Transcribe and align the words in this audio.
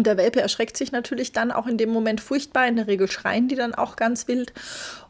Und 0.00 0.06
der 0.06 0.16
Welpe 0.16 0.40
erschreckt 0.40 0.78
sich 0.78 0.92
natürlich 0.92 1.32
dann 1.32 1.52
auch 1.52 1.66
in 1.66 1.76
dem 1.76 1.90
Moment 1.90 2.22
furchtbar. 2.22 2.66
In 2.66 2.76
der 2.76 2.86
Regel 2.86 3.10
schreien 3.10 3.48
die 3.48 3.54
dann 3.54 3.74
auch 3.74 3.96
ganz 3.96 4.28
wild 4.28 4.54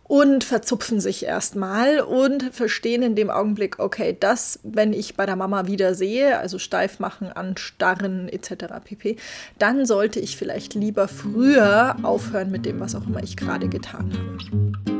und 0.03 0.43
verzupfen 0.43 0.99
sich 0.99 1.25
erstmal 1.25 2.01
und 2.01 2.53
verstehen 2.53 3.05
in 3.05 3.15
dem 3.15 3.31
Augenblick, 3.31 3.79
okay, 3.79 4.17
das, 4.19 4.59
wenn 4.65 4.93
ich 4.93 5.15
bei 5.15 5.27
der 5.27 5.37
Mama 5.37 5.69
wieder 5.69 5.95
sehe, 5.95 6.41
also 6.41 6.59
steif 6.59 6.99
machen, 6.99 7.31
anstarren 7.31 8.29
etc. 8.29 8.65
pp., 8.83 9.15
dann 9.61 9.87
sollte 9.87 10.19
ich 10.19 10.37
vielleicht 10.37 10.75
lieber 10.75 11.07
früher 11.07 11.95
aufhören 12.03 12.51
mit 12.51 12.67
dem, 12.67 12.81
was 12.81 12.97
auch 12.97 13.07
immer 13.07 13.23
ich 13.23 13.37
gerade 13.37 13.69
getan 13.69 14.13
habe. 14.13 15.00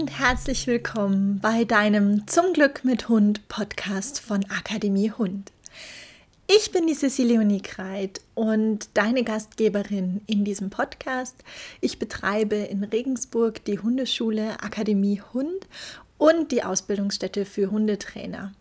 Und 0.00 0.16
herzlich 0.16 0.68
willkommen 0.68 1.40
bei 1.40 1.64
deinem 1.64 2.24
Zum 2.28 2.52
Glück 2.52 2.84
mit 2.84 3.08
Hund 3.08 3.48
Podcast 3.48 4.20
von 4.20 4.44
Akademie 4.44 5.10
Hund. 5.10 5.50
Ich 6.46 6.70
bin 6.70 6.86
die 6.86 6.94
Cecilie 6.94 7.40
Unikreit 7.40 8.20
und 8.36 8.90
deine 8.94 9.24
Gastgeberin 9.24 10.20
in 10.26 10.44
diesem 10.44 10.70
Podcast. 10.70 11.34
Ich 11.80 11.98
betreibe 11.98 12.54
in 12.54 12.84
Regensburg 12.84 13.64
die 13.64 13.80
Hundeschule 13.80 14.62
Akademie 14.62 15.20
Hund 15.32 15.66
und 16.16 16.52
die 16.52 16.62
Ausbildungsstätte 16.62 17.44
für 17.44 17.72
Hundetrainer. 17.72 18.52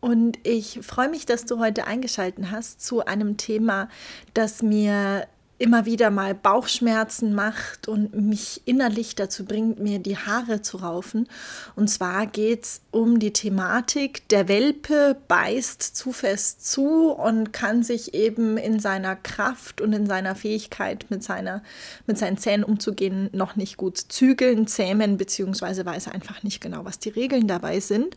Und 0.00 0.38
ich 0.42 0.80
freue 0.80 1.10
mich, 1.10 1.26
dass 1.26 1.44
du 1.44 1.58
heute 1.58 1.86
eingeschaltet 1.86 2.46
hast 2.50 2.80
zu 2.80 3.04
einem 3.04 3.36
Thema, 3.36 3.90
das 4.32 4.62
mir 4.62 5.26
immer 5.62 5.86
wieder 5.86 6.10
mal 6.10 6.34
Bauchschmerzen 6.34 7.34
macht 7.34 7.86
und 7.86 8.14
mich 8.14 8.62
innerlich 8.64 9.14
dazu 9.14 9.44
bringt, 9.44 9.78
mir 9.78 10.00
die 10.00 10.16
Haare 10.16 10.60
zu 10.60 10.78
raufen. 10.78 11.28
Und 11.76 11.88
zwar 11.88 12.26
geht 12.26 12.64
es 12.64 12.80
um 12.90 13.20
die 13.20 13.32
Thematik, 13.32 14.28
der 14.30 14.48
Welpe 14.48 15.16
beißt 15.28 15.80
zu 15.80 16.10
fest 16.10 16.68
zu 16.68 17.12
und 17.12 17.52
kann 17.52 17.84
sich 17.84 18.12
eben 18.12 18.58
in 18.58 18.80
seiner 18.80 19.14
Kraft 19.14 19.80
und 19.80 19.92
in 19.92 20.06
seiner 20.06 20.34
Fähigkeit 20.34 21.06
mit, 21.10 21.22
seiner, 21.22 21.62
mit 22.08 22.18
seinen 22.18 22.38
Zähnen 22.38 22.64
umzugehen 22.64 23.30
noch 23.32 23.54
nicht 23.54 23.76
gut 23.76 23.98
zügeln, 23.98 24.66
zähmen, 24.66 25.16
beziehungsweise 25.16 25.86
weiß 25.86 26.08
einfach 26.08 26.42
nicht 26.42 26.60
genau, 26.60 26.84
was 26.84 26.98
die 26.98 27.10
Regeln 27.10 27.46
dabei 27.46 27.78
sind. 27.78 28.16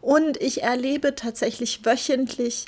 Und 0.00 0.36
ich 0.36 0.62
erlebe 0.62 1.16
tatsächlich 1.16 1.84
wöchentlich, 1.84 2.66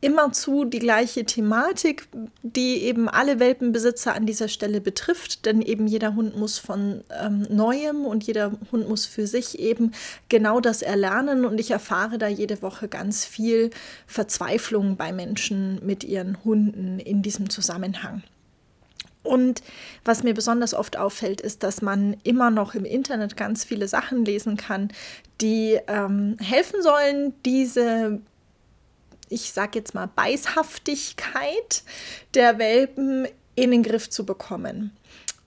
immerzu 0.00 0.64
die 0.64 0.78
gleiche 0.78 1.24
Thematik, 1.24 2.06
die 2.42 2.82
eben 2.82 3.08
alle 3.08 3.40
Welpenbesitzer 3.40 4.14
an 4.14 4.26
dieser 4.26 4.48
Stelle 4.48 4.80
betrifft, 4.80 5.46
denn 5.46 5.62
eben 5.62 5.86
jeder 5.86 6.14
Hund 6.14 6.36
muss 6.36 6.58
von 6.58 7.02
ähm, 7.10 7.46
Neuem 7.48 8.04
und 8.04 8.24
jeder 8.24 8.52
Hund 8.70 8.88
muss 8.88 9.06
für 9.06 9.26
sich 9.26 9.58
eben 9.58 9.92
genau 10.28 10.60
das 10.60 10.82
erlernen 10.82 11.44
und 11.46 11.58
ich 11.58 11.70
erfahre 11.70 12.18
da 12.18 12.28
jede 12.28 12.60
Woche 12.62 12.88
ganz 12.88 13.24
viel 13.24 13.70
Verzweiflung 14.06 14.96
bei 14.96 15.12
Menschen 15.12 15.84
mit 15.84 16.04
ihren 16.04 16.44
Hunden 16.44 16.98
in 16.98 17.22
diesem 17.22 17.48
Zusammenhang. 17.48 18.22
Und 19.22 19.62
was 20.04 20.22
mir 20.22 20.34
besonders 20.34 20.72
oft 20.72 20.96
auffällt, 20.96 21.40
ist, 21.40 21.62
dass 21.64 21.82
man 21.82 22.16
immer 22.22 22.50
noch 22.50 22.74
im 22.74 22.84
Internet 22.84 23.36
ganz 23.36 23.64
viele 23.64 23.88
Sachen 23.88 24.24
lesen 24.24 24.56
kann, 24.56 24.92
die 25.40 25.80
ähm, 25.88 26.36
helfen 26.40 26.80
sollen, 26.80 27.34
diese 27.44 28.20
ich 29.28 29.52
sage 29.52 29.78
jetzt 29.78 29.94
mal, 29.94 30.06
Beißhaftigkeit 30.06 31.82
der 32.34 32.58
Welpen 32.58 33.26
in 33.54 33.70
den 33.70 33.82
Griff 33.82 34.10
zu 34.10 34.24
bekommen. 34.24 34.96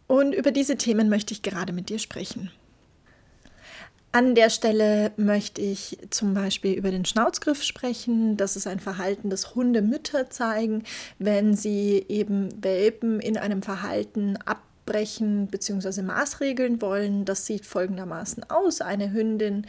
Und 0.08 0.34
über 0.34 0.52
diese 0.52 0.76
Themen 0.76 1.10
möchte 1.10 1.34
ich 1.34 1.44
gerade 1.44 1.72
mit 1.72 1.90
dir 1.90 2.00
sprechen. 2.00 2.52
An 4.12 4.34
der 4.34 4.50
Stelle 4.50 5.12
möchte 5.18 5.62
ich 5.62 6.00
zum 6.10 6.34
Beispiel 6.34 6.74
über 6.74 6.90
den 6.90 7.06
Schnauzgriff 7.06 7.62
sprechen. 7.62 8.38
Das 8.38 8.56
ist 8.56 8.66
ein 8.66 8.80
Verhalten, 8.80 9.30
das 9.30 9.54
Hundemütter 9.54 10.32
zeigen, 10.32 10.84
wenn 11.20 11.56
sie 11.56 12.06
eben 12.10 12.50
Welpen 12.64 13.20
in 13.20 13.38
einem 13.38 13.62
Verhalten 13.62 14.38
abbrechen 14.46 15.46
bzw. 15.46 16.02
maßregeln 16.02 16.82
wollen. 16.82 17.24
Das 17.24 17.46
sieht 17.46 17.68
folgendermaßen 17.68 18.50
aus. 18.50 18.82
Eine 18.82 19.12
Hündin 19.12 19.68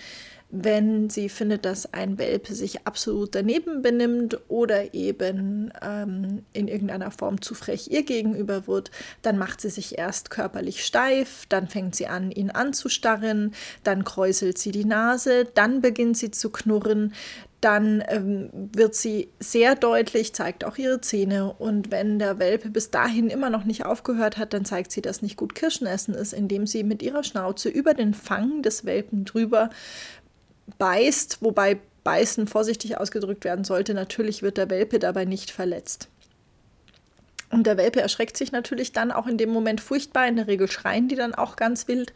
wenn 0.50 1.10
sie 1.10 1.28
findet, 1.28 1.64
dass 1.64 1.92
ein 1.92 2.18
Welpe 2.18 2.54
sich 2.54 2.86
absolut 2.86 3.34
daneben 3.34 3.82
benimmt 3.82 4.38
oder 4.48 4.94
eben 4.94 5.72
ähm, 5.80 6.44
in 6.52 6.66
irgendeiner 6.66 7.10
Form 7.10 7.40
zu 7.40 7.54
frech 7.54 7.88
ihr 7.90 8.02
gegenüber 8.02 8.66
wird, 8.66 8.90
dann 9.22 9.38
macht 9.38 9.60
sie 9.60 9.70
sich 9.70 9.98
erst 9.98 10.30
körperlich 10.30 10.84
steif, 10.84 11.46
dann 11.48 11.68
fängt 11.68 11.94
sie 11.94 12.08
an, 12.08 12.30
ihn 12.32 12.50
anzustarren, 12.50 13.54
dann 13.84 14.04
kräuselt 14.04 14.58
sie 14.58 14.72
die 14.72 14.84
Nase, 14.84 15.44
dann 15.54 15.80
beginnt 15.80 16.16
sie 16.16 16.30
zu 16.32 16.50
knurren, 16.50 17.12
dann 17.60 18.02
ähm, 18.08 18.48
wird 18.52 18.94
sie 18.94 19.28
sehr 19.38 19.74
deutlich, 19.74 20.32
zeigt 20.32 20.64
auch 20.64 20.78
ihre 20.78 21.00
Zähne. 21.00 21.52
Und 21.52 21.90
wenn 21.90 22.18
der 22.18 22.38
Welpe 22.38 22.70
bis 22.70 22.90
dahin 22.90 23.28
immer 23.28 23.50
noch 23.50 23.64
nicht 23.64 23.84
aufgehört 23.84 24.38
hat, 24.38 24.54
dann 24.54 24.64
zeigt 24.64 24.92
sie, 24.92 25.02
dass 25.02 25.20
nicht 25.20 25.36
gut 25.36 25.54
Kirschenessen 25.54 26.14
ist, 26.14 26.32
indem 26.32 26.66
sie 26.66 26.82
mit 26.82 27.02
ihrer 27.02 27.22
Schnauze 27.22 27.68
über 27.68 27.92
den 27.92 28.14
Fang 28.14 28.62
des 28.62 28.86
Welpen 28.86 29.26
drüber 29.26 29.68
beißt, 30.78 31.38
wobei 31.40 31.78
beißen 32.04 32.46
vorsichtig 32.46 32.98
ausgedrückt 32.98 33.44
werden 33.44 33.64
sollte. 33.64 33.94
Natürlich 33.94 34.42
wird 34.42 34.56
der 34.56 34.70
Welpe 34.70 34.98
dabei 34.98 35.24
nicht 35.24 35.50
verletzt. 35.50 36.08
Und 37.50 37.66
der 37.66 37.76
Welpe 37.76 38.00
erschreckt 38.00 38.36
sich 38.36 38.52
natürlich 38.52 38.92
dann 38.92 39.10
auch 39.10 39.26
in 39.26 39.36
dem 39.36 39.50
Moment 39.50 39.80
furchtbar. 39.80 40.28
In 40.28 40.36
der 40.36 40.46
Regel 40.46 40.70
schreien 40.70 41.08
die 41.08 41.16
dann 41.16 41.34
auch 41.34 41.56
ganz 41.56 41.88
wild 41.88 42.12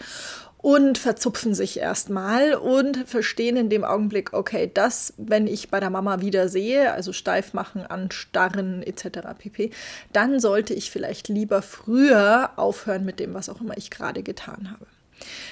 und 0.64 0.97
verzupfen 0.97 1.54
sich 1.54 1.78
erstmal 1.78 2.54
und 2.54 3.06
verstehen 3.06 3.56
in 3.56 3.69
dem 3.69 3.84
Augenblick, 3.84 4.32
okay, 4.32 4.70
das, 4.72 5.12
wenn 5.19 5.47
ich 5.47 5.69
bei 5.69 5.78
der 5.78 5.91
Mama 5.91 6.22
wieder 6.22 6.48
sehe, 6.48 6.93
also 6.93 7.12
steif 7.12 7.53
machen, 7.53 7.84
anstarren 7.84 8.82
etc. 8.82 9.19
pp., 9.37 9.70
dann 10.14 10.41
sollte 10.41 10.72
ich 10.72 10.91
vielleicht 10.91 11.28
lieber 11.28 11.60
früher 11.60 12.53
aufhören 12.56 13.04
mit 13.04 13.20
dem, 13.20 13.34
was 13.34 13.50
auch 13.50 13.60
immer 13.60 13.76
ich 13.76 13.91
gerade 13.91 14.22
getan 14.22 14.70
habe. 14.70 14.87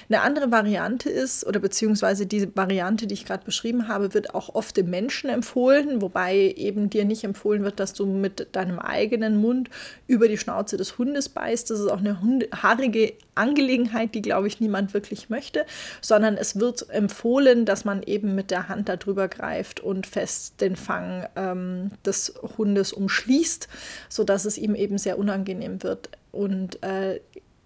Eine 0.09 0.21
andere 0.21 0.51
Variante 0.51 1.09
ist, 1.09 1.47
oder 1.47 1.61
beziehungsweise 1.61 2.27
diese 2.27 2.55
Variante, 2.55 3.07
die 3.07 3.15
ich 3.15 3.25
gerade 3.25 3.45
beschrieben 3.45 3.89
habe, 3.89 4.15
wird 4.15 4.35
auch 4.35 4.55
oft 4.55 4.77
dem 4.77 4.91
Menschen 4.91 5.31
empfohlen, 5.31 6.03
wobei 6.03 6.55
eben 6.57 6.91
dir 6.91 7.05
nicht 7.05 7.25
empfohlen 7.25 7.63
wird, 7.63 7.81
dass 7.81 7.95
du 7.95 8.07
mit 8.07 8.49
deinem 8.53 8.79
eigenen 8.79 9.37
Mund 9.37 9.71
über 10.07 10.29
die 10.29 10.39
Schnauze 10.39 10.77
des 10.77 10.99
Hundes 10.99 11.29
beißt. 11.29 11.71
Das 11.71 11.81
ist 11.81 11.89
auch 11.89 11.99
eine 11.99 12.19
haarige 12.55 13.15
Angelegenheit, 13.35 14.15
die, 14.15 14.23
glaube 14.23 14.47
ich, 14.47 14.61
niemand 14.61 14.93
wirklich 14.93 15.31
möchte, 15.31 15.65
sondern 16.01 16.37
es 16.37 16.59
wird 16.59 16.91
empfohlen, 16.91 17.65
dass 17.65 17.85
man 17.85 18.03
eben 18.03 18.35
mit 18.35 18.51
der 18.51 18.69
Hand 18.69 18.89
darüber 18.89 19.29
greift 19.29 19.81
und 19.81 20.07
fest 20.07 20.61
den 20.61 20.77
Fang 20.77 21.27
ähm, 21.37 21.93
des 22.05 22.35
Hundes 22.59 22.93
umschließt, 22.93 23.69
sodass 24.09 24.45
es 24.45 24.59
ihm 24.59 24.75
eben 24.75 24.99
sehr 24.99 25.19
unangenehm 25.19 25.83
wird. 25.83 26.11
Und 26.31 26.83
äh, 26.83 27.21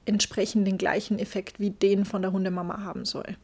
entsprechend 0.07 0.67
den 0.67 0.79
gleichen 0.79 1.19
Effekt 1.19 1.61
wie 1.61 1.71
den 1.71 2.05
von 2.05 2.23
der 2.23 2.33
Hundemama 2.33 2.83
haben 2.83 3.05
soll. 3.05 3.37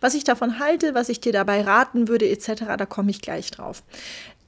Was 0.00 0.14
ich 0.14 0.24
davon 0.24 0.58
halte, 0.58 0.94
was 0.94 1.08
ich 1.08 1.20
dir 1.20 1.32
dabei 1.32 1.62
raten 1.62 2.08
würde, 2.08 2.28
etc., 2.28 2.64
da 2.78 2.86
komme 2.86 3.10
ich 3.10 3.20
gleich 3.20 3.50
drauf. 3.50 3.82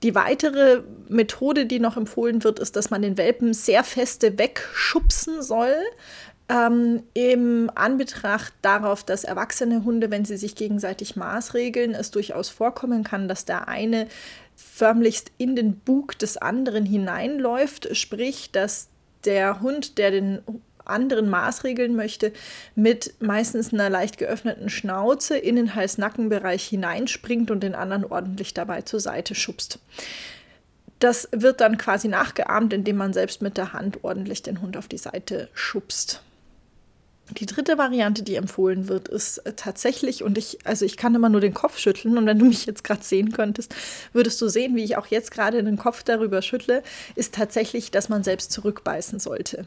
Die 0.03 0.15
weitere 0.15 0.83
Methode, 1.09 1.67
die 1.67 1.79
noch 1.79 1.97
empfohlen 1.97 2.43
wird, 2.43 2.59
ist, 2.59 2.75
dass 2.77 2.91
man 2.91 3.03
den 3.03 3.17
Welpen 3.17 3.55
sehr 3.55 3.85
feste 3.85 4.39
wegschubsen 4.39 5.43
soll. 5.43 5.75
Ähm, 6.49 7.05
Im 7.15 7.71
Anbetracht 7.75 8.53
darauf, 8.63 9.05
dass 9.05 9.23
erwachsene 9.23 9.85
Hunde, 9.85 10.11
wenn 10.11 10.25
sie 10.25 10.37
sich 10.37 10.57
gegenseitig 10.57 11.15
maßregeln, 11.15 11.95
es 11.95 12.11
durchaus 12.11 12.49
vorkommen 12.49 13.05
kann, 13.05 13.29
dass 13.29 13.45
der 13.45 13.69
eine 13.69 14.09
förmlichst 14.57 15.31
in 15.39 15.55
den 15.55 15.77
Bug 15.77 16.19
des 16.19 16.37
anderen 16.37 16.85
hineinläuft, 16.85 17.97
sprich, 17.97 18.51
dass 18.51 18.89
der 19.25 19.61
Hund, 19.61 19.99
der 19.99 20.11
den 20.11 20.43
anderen 20.85 21.29
Maßregeln 21.29 21.95
möchte, 21.95 22.33
mit 22.75 23.15
meistens 23.21 23.73
einer 23.73 23.91
leicht 23.91 24.19
geöffneten 24.19 24.69
Schnauze 24.69 25.37
in 25.37 25.57
den 25.57 25.75
Hals-Nacken-Bereich 25.75 26.65
hineinspringt 26.65 27.51
und 27.51 27.61
den 27.61 27.75
anderen 27.75 28.05
ordentlich 28.05 28.55
dabei 28.55 28.83
zur 28.83 29.01
Seite 29.01 29.35
schubst. 29.35 29.79
Das 30.99 31.29
wird 31.33 31.61
dann 31.61 31.79
quasi 31.79 32.07
nachgeahmt, 32.09 32.73
indem 32.73 32.97
man 32.97 33.13
selbst 33.13 33.43
mit 33.43 33.57
der 33.57 33.73
Hand 33.73 34.05
ordentlich 34.05 34.43
den 34.43 34.61
Hund 34.61 34.77
auf 34.77 34.87
die 34.87 34.99
Seite 34.99 35.49
schubst. 35.53 36.23
Die 37.39 37.47
dritte 37.47 37.79
Variante, 37.79 38.23
die 38.23 38.35
empfohlen 38.35 38.89
wird, 38.89 39.09
ist 39.09 39.39
äh, 39.39 39.53
tatsächlich, 39.55 40.23
und 40.23 40.37
ich, 40.37 40.59
also 40.65 40.85
ich 40.85 40.97
kann 40.97 41.15
immer 41.15 41.29
nur 41.29 41.41
den 41.41 41.55
Kopf 41.55 41.79
schütteln, 41.79 42.19
und 42.19 42.27
wenn 42.27 42.39
du 42.39 42.45
mich 42.47 42.67
jetzt 42.67 42.85
gerade 42.85 43.03
sehen 43.03 43.33
könntest, 43.33 43.75
würdest 44.13 44.41
du 44.41 44.49
sehen, 44.49 44.77
wie 44.77 44.85
ich 44.85 44.97
auch 44.97 45.07
jetzt 45.07 45.31
gerade 45.31 45.63
den 45.63 45.77
Kopf 45.77 46.03
darüber 46.03 46.43
schüttle, 46.43 46.83
ist 47.15 47.35
tatsächlich, 47.35 47.91
dass 47.91 48.09
man 48.09 48.23
selbst 48.23 48.53
zurückbeißen 48.53 49.19
sollte. 49.19 49.67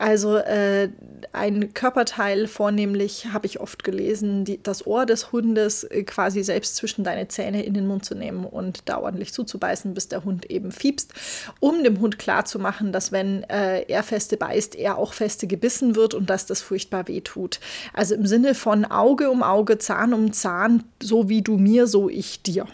Also 0.00 0.38
äh, 0.38 0.88
ein 1.34 1.74
Körperteil, 1.74 2.46
vornehmlich 2.46 3.26
habe 3.34 3.44
ich 3.44 3.60
oft 3.60 3.84
gelesen, 3.84 4.46
die, 4.46 4.58
das 4.62 4.86
Ohr 4.86 5.04
des 5.04 5.30
Hundes 5.30 5.84
äh, 5.84 6.04
quasi 6.04 6.42
selbst 6.42 6.76
zwischen 6.76 7.04
deine 7.04 7.28
Zähne 7.28 7.62
in 7.62 7.74
den 7.74 7.86
Mund 7.86 8.06
zu 8.06 8.14
nehmen 8.14 8.46
und 8.46 8.88
da 8.88 8.98
ordentlich 8.98 9.34
zuzubeißen, 9.34 9.92
bis 9.92 10.08
der 10.08 10.24
Hund 10.24 10.50
eben 10.50 10.72
fiebst, 10.72 11.12
um 11.60 11.84
dem 11.84 12.00
Hund 12.00 12.18
klarzumachen, 12.18 12.92
dass 12.92 13.12
wenn 13.12 13.42
äh, 13.50 13.82
er 13.88 14.02
feste 14.02 14.38
beißt, 14.38 14.74
er 14.74 14.96
auch 14.96 15.12
feste 15.12 15.46
gebissen 15.46 15.94
wird 15.96 16.14
und 16.14 16.30
dass 16.30 16.46
das 16.46 16.62
furchtbar 16.62 17.06
weh 17.06 17.20
tut. 17.20 17.60
Also 17.92 18.14
im 18.14 18.24
Sinne 18.24 18.54
von 18.54 18.86
Auge 18.86 19.30
um 19.30 19.42
Auge, 19.42 19.76
Zahn 19.76 20.14
um 20.14 20.32
Zahn, 20.32 20.82
so 21.02 21.28
wie 21.28 21.42
du 21.42 21.58
mir, 21.58 21.86
so 21.86 22.08
ich 22.08 22.42
dir. 22.42 22.66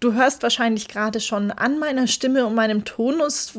Du 0.00 0.14
hörst 0.14 0.42
wahrscheinlich 0.42 0.88
gerade 0.88 1.20
schon 1.20 1.50
an 1.50 1.78
meiner 1.78 2.06
Stimme 2.06 2.46
und 2.46 2.54
meinem 2.54 2.86
Tonus, 2.86 3.52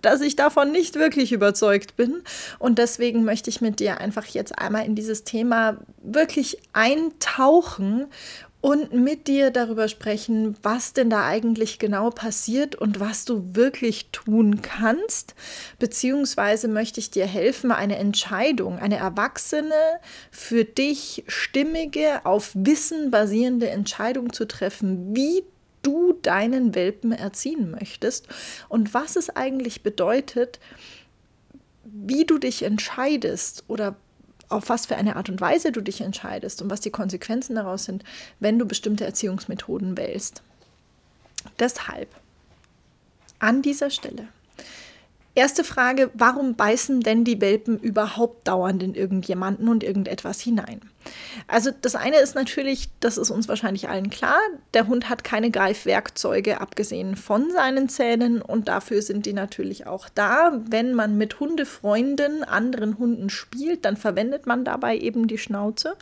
dass 0.00 0.22
ich 0.22 0.34
davon 0.34 0.72
nicht 0.72 0.94
wirklich 0.94 1.32
überzeugt 1.32 1.96
bin. 1.96 2.22
Und 2.58 2.78
deswegen 2.78 3.24
möchte 3.24 3.50
ich 3.50 3.60
mit 3.60 3.78
dir 3.78 3.98
einfach 3.98 4.24
jetzt 4.24 4.58
einmal 4.58 4.86
in 4.86 4.94
dieses 4.94 5.24
Thema 5.24 5.76
wirklich 6.02 6.58
eintauchen 6.72 8.06
und 8.60 8.92
mit 8.92 9.26
dir 9.26 9.50
darüber 9.50 9.88
sprechen, 9.88 10.54
was 10.62 10.92
denn 10.92 11.08
da 11.08 11.26
eigentlich 11.26 11.78
genau 11.78 12.10
passiert 12.10 12.74
und 12.74 13.00
was 13.00 13.24
du 13.24 13.54
wirklich 13.54 14.10
tun 14.10 14.60
kannst. 14.60 15.34
Beziehungsweise 15.78 16.68
möchte 16.68 17.00
ich 17.00 17.10
dir 17.10 17.26
helfen, 17.26 17.72
eine 17.72 17.96
Entscheidung, 17.96 18.78
eine 18.78 18.96
erwachsene, 18.96 19.74
für 20.30 20.64
dich 20.64 21.24
stimmige, 21.26 22.24
auf 22.24 22.50
Wissen 22.54 23.10
basierende 23.10 23.70
Entscheidung 23.70 24.32
zu 24.32 24.46
treffen, 24.46 25.16
wie 25.16 25.44
du 25.82 26.12
deinen 26.12 26.74
Welpen 26.74 27.12
erziehen 27.12 27.70
möchtest 27.70 28.28
und 28.68 28.92
was 28.92 29.16
es 29.16 29.30
eigentlich 29.30 29.82
bedeutet, 29.82 30.60
wie 31.84 32.26
du 32.26 32.38
dich 32.38 32.62
entscheidest 32.62 33.64
oder 33.68 33.96
auf 34.50 34.68
was 34.68 34.86
für 34.86 34.96
eine 34.96 35.16
Art 35.16 35.30
und 35.30 35.40
Weise 35.40 35.72
du 35.72 35.80
dich 35.80 36.00
entscheidest 36.00 36.60
und 36.60 36.70
was 36.70 36.80
die 36.80 36.90
Konsequenzen 36.90 37.54
daraus 37.56 37.84
sind, 37.84 38.04
wenn 38.40 38.58
du 38.58 38.66
bestimmte 38.66 39.04
Erziehungsmethoden 39.04 39.96
wählst. 39.96 40.42
Deshalb 41.58 42.08
an 43.38 43.62
dieser 43.62 43.90
Stelle 43.90 44.28
Erste 45.36 45.62
Frage, 45.62 46.10
warum 46.14 46.56
beißen 46.56 47.02
denn 47.02 47.22
die 47.22 47.40
Welpen 47.40 47.78
überhaupt 47.78 48.48
dauernd 48.48 48.82
in 48.82 48.94
irgendjemanden 48.94 49.68
und 49.68 49.84
irgendetwas 49.84 50.40
hinein? 50.40 50.80
Also 51.46 51.70
das 51.70 51.94
eine 51.94 52.18
ist 52.18 52.34
natürlich, 52.34 52.88
das 52.98 53.16
ist 53.16 53.30
uns 53.30 53.48
wahrscheinlich 53.48 53.88
allen 53.88 54.10
klar, 54.10 54.38
der 54.74 54.88
Hund 54.88 55.08
hat 55.08 55.22
keine 55.22 55.52
Greifwerkzeuge 55.52 56.60
abgesehen 56.60 57.14
von 57.14 57.50
seinen 57.52 57.88
Zähnen 57.88 58.42
und 58.42 58.66
dafür 58.66 59.02
sind 59.02 59.24
die 59.24 59.32
natürlich 59.32 59.86
auch 59.86 60.08
da. 60.08 60.60
Wenn 60.68 60.94
man 60.94 61.16
mit 61.16 61.38
Hundefreunden, 61.38 62.42
anderen 62.42 62.98
Hunden 62.98 63.30
spielt, 63.30 63.84
dann 63.84 63.96
verwendet 63.96 64.46
man 64.46 64.64
dabei 64.64 64.98
eben 64.98 65.28
die 65.28 65.38
Schnauze. 65.38 65.96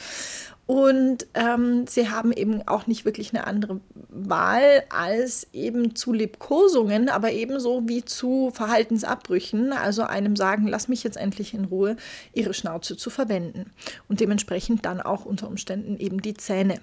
Und 0.68 1.26
ähm, 1.32 1.86
sie 1.86 2.10
haben 2.10 2.30
eben 2.30 2.60
auch 2.68 2.86
nicht 2.86 3.06
wirklich 3.06 3.32
eine 3.32 3.46
andere 3.46 3.80
Wahl 4.10 4.84
als 4.90 5.46
eben 5.54 5.96
zu 5.96 6.12
Liebkosungen, 6.12 7.08
aber 7.08 7.32
ebenso 7.32 7.88
wie 7.88 8.04
zu 8.04 8.50
Verhaltensabbrüchen, 8.52 9.72
also 9.72 10.02
einem 10.02 10.36
sagen, 10.36 10.66
lass 10.66 10.86
mich 10.86 11.02
jetzt 11.04 11.16
endlich 11.16 11.54
in 11.54 11.64
Ruhe, 11.64 11.96
ihre 12.34 12.52
Schnauze 12.52 12.98
zu 12.98 13.08
verwenden. 13.08 13.70
Und 14.10 14.20
dementsprechend 14.20 14.84
dann 14.84 15.00
auch 15.00 15.24
unter 15.24 15.48
Umständen 15.48 15.96
eben 15.96 16.20
die 16.20 16.34
Zähne. 16.34 16.82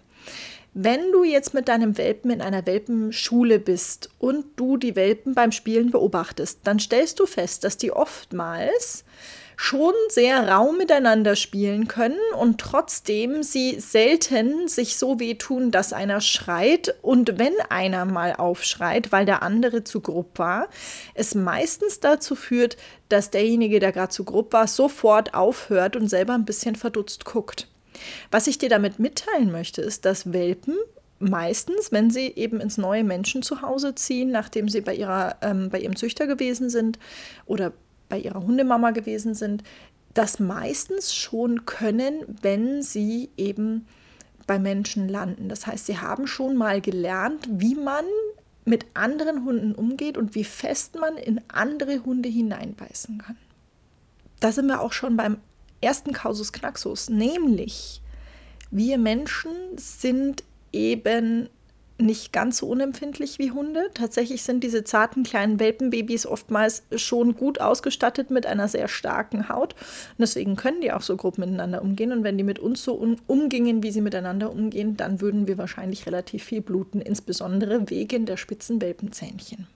Wenn 0.73 1.11
du 1.11 1.23
jetzt 1.23 1.53
mit 1.53 1.67
deinem 1.67 1.95
Welpen 1.99 2.31
in 2.31 2.41
einer 2.41 2.65
Welpenschule 2.65 3.59
bist 3.59 4.09
und 4.17 4.45
du 4.55 4.77
die 4.77 4.95
Welpen 4.95 5.35
beim 5.35 5.51
Spielen 5.51 5.91
beobachtest, 5.91 6.61
dann 6.63 6.79
stellst 6.79 7.19
du 7.19 7.27
fest, 7.27 7.63
dass 7.63 7.77
die 7.77 7.91
oftmals 7.91 9.05
schon 9.57 9.93
sehr 10.09 10.47
rau 10.47 10.71
miteinander 10.71 11.35
spielen 11.35 11.87
können 11.87 12.19
und 12.39 12.59
trotzdem 12.59 13.43
sie 13.43 13.79
selten 13.79 14.67
sich 14.67 14.97
so 14.97 15.19
wehtun, 15.19 15.71
dass 15.71 15.93
einer 15.93 16.21
schreit 16.21 16.95
und 17.01 17.37
wenn 17.39 17.53
einer 17.69 18.05
mal 18.05 18.33
aufschreit, 18.33 19.11
weil 19.11 19.25
der 19.25 19.43
andere 19.43 19.83
zu 19.83 20.01
grob 20.01 20.37
war, 20.37 20.69
es 21.13 21.35
meistens 21.35 21.99
dazu 21.99 22.35
führt, 22.35 22.77
dass 23.09 23.31
derjenige, 23.31 23.79
der 23.79 23.91
gerade 23.91 24.09
zu 24.09 24.23
grob 24.23 24.53
war, 24.53 24.67
sofort 24.67 25.33
aufhört 25.33 25.95
und 25.95 26.07
selber 26.07 26.33
ein 26.33 26.45
bisschen 26.45 26.75
verdutzt 26.75 27.25
guckt. 27.25 27.67
Was 28.31 28.47
ich 28.47 28.57
dir 28.57 28.69
damit 28.69 28.99
mitteilen 28.99 29.51
möchte, 29.51 29.81
ist, 29.81 30.05
dass 30.05 30.33
Welpen 30.33 30.75
meistens, 31.19 31.91
wenn 31.91 32.09
sie 32.09 32.27
eben 32.35 32.59
ins 32.59 32.77
neue 32.77 33.03
Menschen 33.03 33.41
zu 33.41 33.61
Hause 33.61 33.95
ziehen, 33.95 34.31
nachdem 34.31 34.67
sie 34.67 34.81
bei, 34.81 34.95
ihrer, 34.95 35.37
ähm, 35.41 35.69
bei 35.69 35.79
ihrem 35.79 35.95
Züchter 35.95 36.27
gewesen 36.27 36.69
sind 36.69 36.99
oder 37.45 37.71
bei 38.09 38.19
ihrer 38.19 38.43
Hundemama 38.43 38.91
gewesen 38.91 39.33
sind, 39.33 39.63
das 40.13 40.39
meistens 40.39 41.13
schon 41.13 41.65
können, 41.65 42.21
wenn 42.41 42.81
sie 42.81 43.29
eben 43.37 43.85
bei 44.47 44.59
Menschen 44.59 45.09
landen. 45.09 45.49
Das 45.49 45.67
heißt, 45.67 45.85
sie 45.85 45.99
haben 45.99 46.27
schon 46.27 46.55
mal 46.55 46.81
gelernt, 46.81 47.47
wie 47.49 47.75
man 47.75 48.05
mit 48.63 48.85
anderen 48.93 49.45
Hunden 49.45 49.75
umgeht 49.75 50.17
und 50.17 50.35
wie 50.35 50.43
fest 50.43 50.95
man 50.99 51.17
in 51.17 51.41
andere 51.47 52.03
Hunde 52.03 52.29
hineinbeißen 52.29 53.19
kann. 53.19 53.37
Da 54.39 54.51
sind 54.51 54.67
wir 54.67 54.81
auch 54.81 54.93
schon 54.93 55.17
beim 55.17 55.37
ersten 55.81 56.13
Kausus 56.13 56.51
Knaxus, 56.51 57.09
nämlich 57.09 58.01
wir 58.71 58.97
Menschen 58.97 59.51
sind 59.77 60.43
eben 60.71 61.49
nicht 61.97 62.33
ganz 62.33 62.57
so 62.57 62.68
unempfindlich 62.68 63.39
wie 63.39 63.51
Hunde. 63.51 63.89
Tatsächlich 63.94 64.44
sind 64.44 64.63
diese 64.63 64.83
zarten 64.83 65.24
kleinen 65.24 65.59
Welpenbabys 65.59 66.25
oftmals 66.25 66.83
schon 66.95 67.36
gut 67.36 67.62
ausgestattet 67.62 68.31
mit 68.31 68.45
einer 68.45 68.68
sehr 68.68 68.88
starken 68.88 69.47
Haut. 69.47 69.74
Und 69.74 70.19
deswegen 70.19 70.56
können 70.56 70.81
die 70.81 70.92
auch 70.92 71.01
so 71.01 71.15
grob 71.15 71.38
miteinander 71.38 71.81
umgehen. 71.81 72.12
Und 72.12 72.24
wenn 72.24 72.38
die 72.38 72.44
mit 72.44 72.59
uns 72.59 72.83
so 72.83 72.95
umgingen, 73.27 73.81
wie 73.81 73.92
sie 73.92 74.01
miteinander 74.01 74.51
umgehen, 74.51 74.97
dann 74.97 75.21
würden 75.21 75.47
wir 75.47 75.57
wahrscheinlich 75.57 76.06
relativ 76.06 76.44
viel 76.44 76.62
bluten, 76.62 77.01
insbesondere 77.01 77.89
wegen 77.89 78.25
der 78.25 78.38
spitzen 78.38 78.81
Welpenzähnchen. 78.81 79.68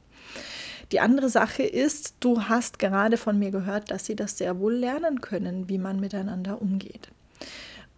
Die 0.92 1.00
andere 1.00 1.30
Sache 1.30 1.64
ist, 1.64 2.16
du 2.20 2.44
hast 2.44 2.80
gerade 2.80 3.18
von 3.18 3.38
mir 3.38 3.52
gehört, 3.52 3.92
dass 3.92 4.06
sie 4.06 4.16
das 4.16 4.38
sehr 4.38 4.60
wohl 4.60 4.74
lernen 4.74 5.22
können, 5.22 5.70
wie 5.70 5.78
man 5.78 6.00
miteinander 6.00 6.62
umgeht. 6.62 7.10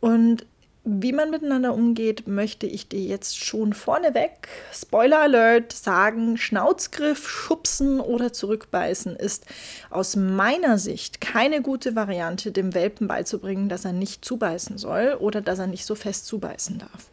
Und 0.02 0.46
wie 0.84 1.14
man 1.14 1.30
miteinander 1.30 1.76
umgeht, 1.76 2.28
möchte 2.28 2.66
ich 2.66 2.88
dir 2.88 3.02
jetzt 3.02 3.38
schon 3.38 3.74
vorneweg, 3.74 4.48
Spoiler 4.74 5.20
Alert, 5.20 5.72
sagen, 5.72 6.38
Schnauzgriff, 6.38 7.30
Schubsen 7.30 8.00
oder 8.00 8.34
Zurückbeißen 8.34 9.16
ist 9.16 9.46
aus 9.92 10.16
meiner 10.16 10.80
Sicht 10.80 11.22
keine 11.22 11.62
gute 11.62 11.96
Variante, 11.96 12.52
dem 12.52 12.74
Welpen 12.74 13.08
beizubringen, 13.08 13.70
dass 13.70 13.86
er 13.86 13.94
nicht 13.94 14.26
zubeißen 14.26 14.80
soll 14.80 15.18
oder 15.20 15.42
dass 15.42 15.60
er 15.60 15.68
nicht 15.68 15.86
so 15.86 15.94
fest 15.94 16.26
zubeißen 16.26 16.80
darf. 16.80 17.10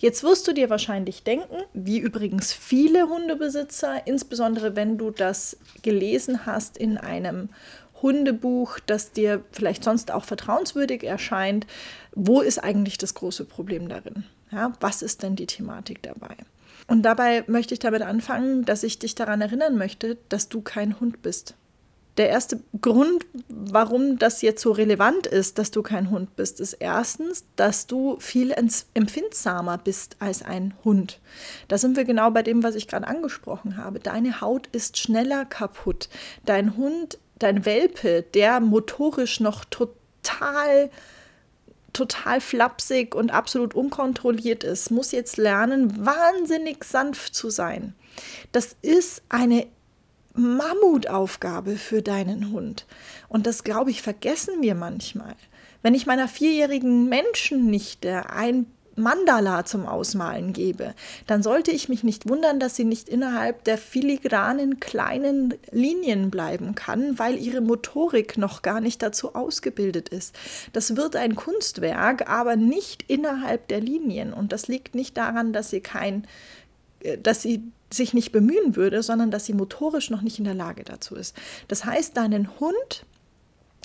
Jetzt 0.00 0.24
wirst 0.24 0.48
du 0.48 0.52
dir 0.52 0.68
wahrscheinlich 0.68 1.22
denken, 1.22 1.62
wie 1.74 1.98
übrigens 1.98 2.52
viele 2.52 3.08
Hundebesitzer, 3.08 4.04
insbesondere 4.04 4.74
wenn 4.74 4.98
du 4.98 5.12
das 5.12 5.56
gelesen 5.82 6.44
hast 6.44 6.76
in 6.76 6.98
einem 6.98 7.50
Hundebuch, 8.02 8.80
das 8.84 9.12
dir 9.12 9.44
vielleicht 9.52 9.84
sonst 9.84 10.10
auch 10.10 10.24
vertrauenswürdig 10.24 11.04
erscheint, 11.04 11.66
wo 12.14 12.40
ist 12.40 12.58
eigentlich 12.58 12.98
das 12.98 13.14
große 13.14 13.44
Problem 13.44 13.88
darin? 13.88 14.24
Ja, 14.50 14.72
was 14.80 15.02
ist 15.02 15.22
denn 15.22 15.36
die 15.36 15.46
Thematik 15.46 16.02
dabei? 16.02 16.36
Und 16.86 17.02
dabei 17.02 17.44
möchte 17.46 17.74
ich 17.74 17.80
damit 17.80 18.02
anfangen, 18.02 18.64
dass 18.64 18.82
ich 18.82 18.98
dich 18.98 19.14
daran 19.14 19.40
erinnern 19.40 19.76
möchte, 19.78 20.18
dass 20.28 20.48
du 20.48 20.60
kein 20.60 21.00
Hund 21.00 21.22
bist. 21.22 21.54
Der 22.18 22.28
erste 22.28 22.60
Grund, 22.82 23.24
warum 23.48 24.18
das 24.18 24.42
jetzt 24.42 24.60
so 24.60 24.72
relevant 24.72 25.26
ist, 25.26 25.56
dass 25.56 25.70
du 25.70 25.80
kein 25.80 26.10
Hund 26.10 26.36
bist, 26.36 26.60
ist 26.60 26.74
erstens, 26.74 27.44
dass 27.56 27.86
du 27.86 28.18
viel 28.20 28.54
empfindsamer 28.92 29.78
bist 29.78 30.16
als 30.18 30.42
ein 30.42 30.74
Hund. 30.84 31.20
Da 31.68 31.78
sind 31.78 31.96
wir 31.96 32.04
genau 32.04 32.30
bei 32.30 32.42
dem, 32.42 32.62
was 32.62 32.74
ich 32.74 32.86
gerade 32.86 33.08
angesprochen 33.08 33.78
habe. 33.78 33.98
Deine 33.98 34.42
Haut 34.42 34.66
ist 34.72 34.98
schneller 34.98 35.46
kaputt. 35.46 36.10
Dein 36.44 36.76
Hund 36.76 37.18
dein 37.42 37.64
Welpe, 37.64 38.22
der 38.34 38.60
motorisch 38.60 39.40
noch 39.40 39.64
total 39.64 40.90
total 41.92 42.40
flapsig 42.40 43.14
und 43.14 43.30
absolut 43.30 43.74
unkontrolliert 43.74 44.64
ist, 44.64 44.90
muss 44.90 45.12
jetzt 45.12 45.36
lernen, 45.36 46.04
wahnsinnig 46.04 46.84
sanft 46.84 47.34
zu 47.34 47.50
sein. 47.50 47.94
Das 48.52 48.76
ist 48.82 49.22
eine 49.28 49.66
Mammutaufgabe 50.34 51.76
für 51.76 52.02
deinen 52.02 52.52
Hund. 52.52 52.86
Und 53.28 53.46
das, 53.46 53.64
glaube 53.64 53.90
ich, 53.90 54.02
vergessen 54.02 54.62
wir 54.62 54.74
manchmal. 54.74 55.34
Wenn 55.82 55.94
ich 55.94 56.06
meiner 56.06 56.28
vierjährigen 56.28 57.08
Menschennichte 57.08 58.30
ein 58.30 58.66
Mandala 58.96 59.64
zum 59.64 59.86
Ausmalen 59.86 60.52
gebe, 60.52 60.94
dann 61.26 61.42
sollte 61.42 61.70
ich 61.70 61.88
mich 61.88 62.04
nicht 62.04 62.28
wundern, 62.28 62.60
dass 62.60 62.76
sie 62.76 62.84
nicht 62.84 63.08
innerhalb 63.08 63.64
der 63.64 63.78
filigranen 63.78 64.80
kleinen 64.80 65.54
Linien 65.70 66.30
bleiben 66.30 66.74
kann, 66.74 67.18
weil 67.18 67.38
ihre 67.38 67.60
Motorik 67.60 68.36
noch 68.38 68.62
gar 68.62 68.80
nicht 68.80 69.02
dazu 69.02 69.34
ausgebildet 69.34 70.08
ist. 70.08 70.34
Das 70.72 70.96
wird 70.96 71.16
ein 71.16 71.34
Kunstwerk, 71.34 72.28
aber 72.28 72.56
nicht 72.56 73.04
innerhalb 73.08 73.68
der 73.68 73.80
Linien. 73.80 74.32
Und 74.32 74.52
das 74.52 74.68
liegt 74.68 74.94
nicht 74.94 75.16
daran, 75.16 75.52
dass 75.52 75.70
sie 75.70 75.80
kein, 75.80 76.26
äh, 77.00 77.18
dass 77.18 77.42
sie 77.42 77.62
sich 77.90 78.14
nicht 78.14 78.32
bemühen 78.32 78.76
würde, 78.76 79.02
sondern 79.02 79.30
dass 79.30 79.44
sie 79.44 79.52
motorisch 79.52 80.10
noch 80.10 80.22
nicht 80.22 80.38
in 80.38 80.44
der 80.44 80.54
Lage 80.54 80.82
dazu 80.82 81.14
ist. 81.14 81.36
Das 81.68 81.84
heißt, 81.84 82.16
deinen 82.16 82.58
Hund 82.58 83.04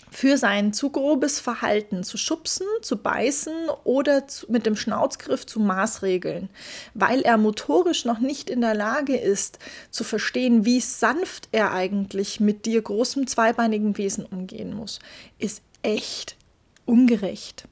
für 0.10 0.38
sein 0.38 0.74
zu 0.74 0.90
grobes 0.90 1.40
Verhalten 1.40 2.04
zu 2.04 2.18
schubsen, 2.18 2.68
zu 2.82 2.98
beißen 2.98 3.70
oder 3.84 4.28
zu, 4.28 4.52
mit 4.52 4.66
dem 4.66 4.76
Schnauzgriff 4.76 5.46
zu 5.46 5.60
maßregeln, 5.60 6.50
weil 6.94 7.22
er 7.22 7.38
motorisch 7.38 8.06
noch 8.06 8.20
nicht 8.20 8.50
in 8.50 8.62
der 8.62 8.74
Lage 8.74 9.18
ist 9.18 9.60
zu 9.92 10.04
verstehen, 10.04 10.66
wie 10.66 10.80
sanft 10.80 11.50
er 11.52 11.74
eigentlich 11.74 12.40
mit 12.40 12.66
dir 12.66 12.82
großem 12.82 13.28
zweibeinigen 13.28 13.98
Wesen 13.98 14.26
umgehen 14.26 14.74
muss, 14.74 15.00
ist 15.40 15.62
echt 15.82 16.38
ungerecht. 16.86 17.68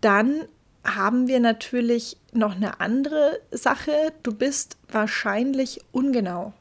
Dann 0.00 0.46
haben 0.84 1.28
wir 1.28 1.40
natürlich 1.40 2.16
noch 2.32 2.56
eine 2.56 2.80
andere 2.80 3.40
Sache. 3.50 4.12
Du 4.22 4.34
bist 4.34 4.76
wahrscheinlich 4.88 5.80
ungenau. 5.92 6.52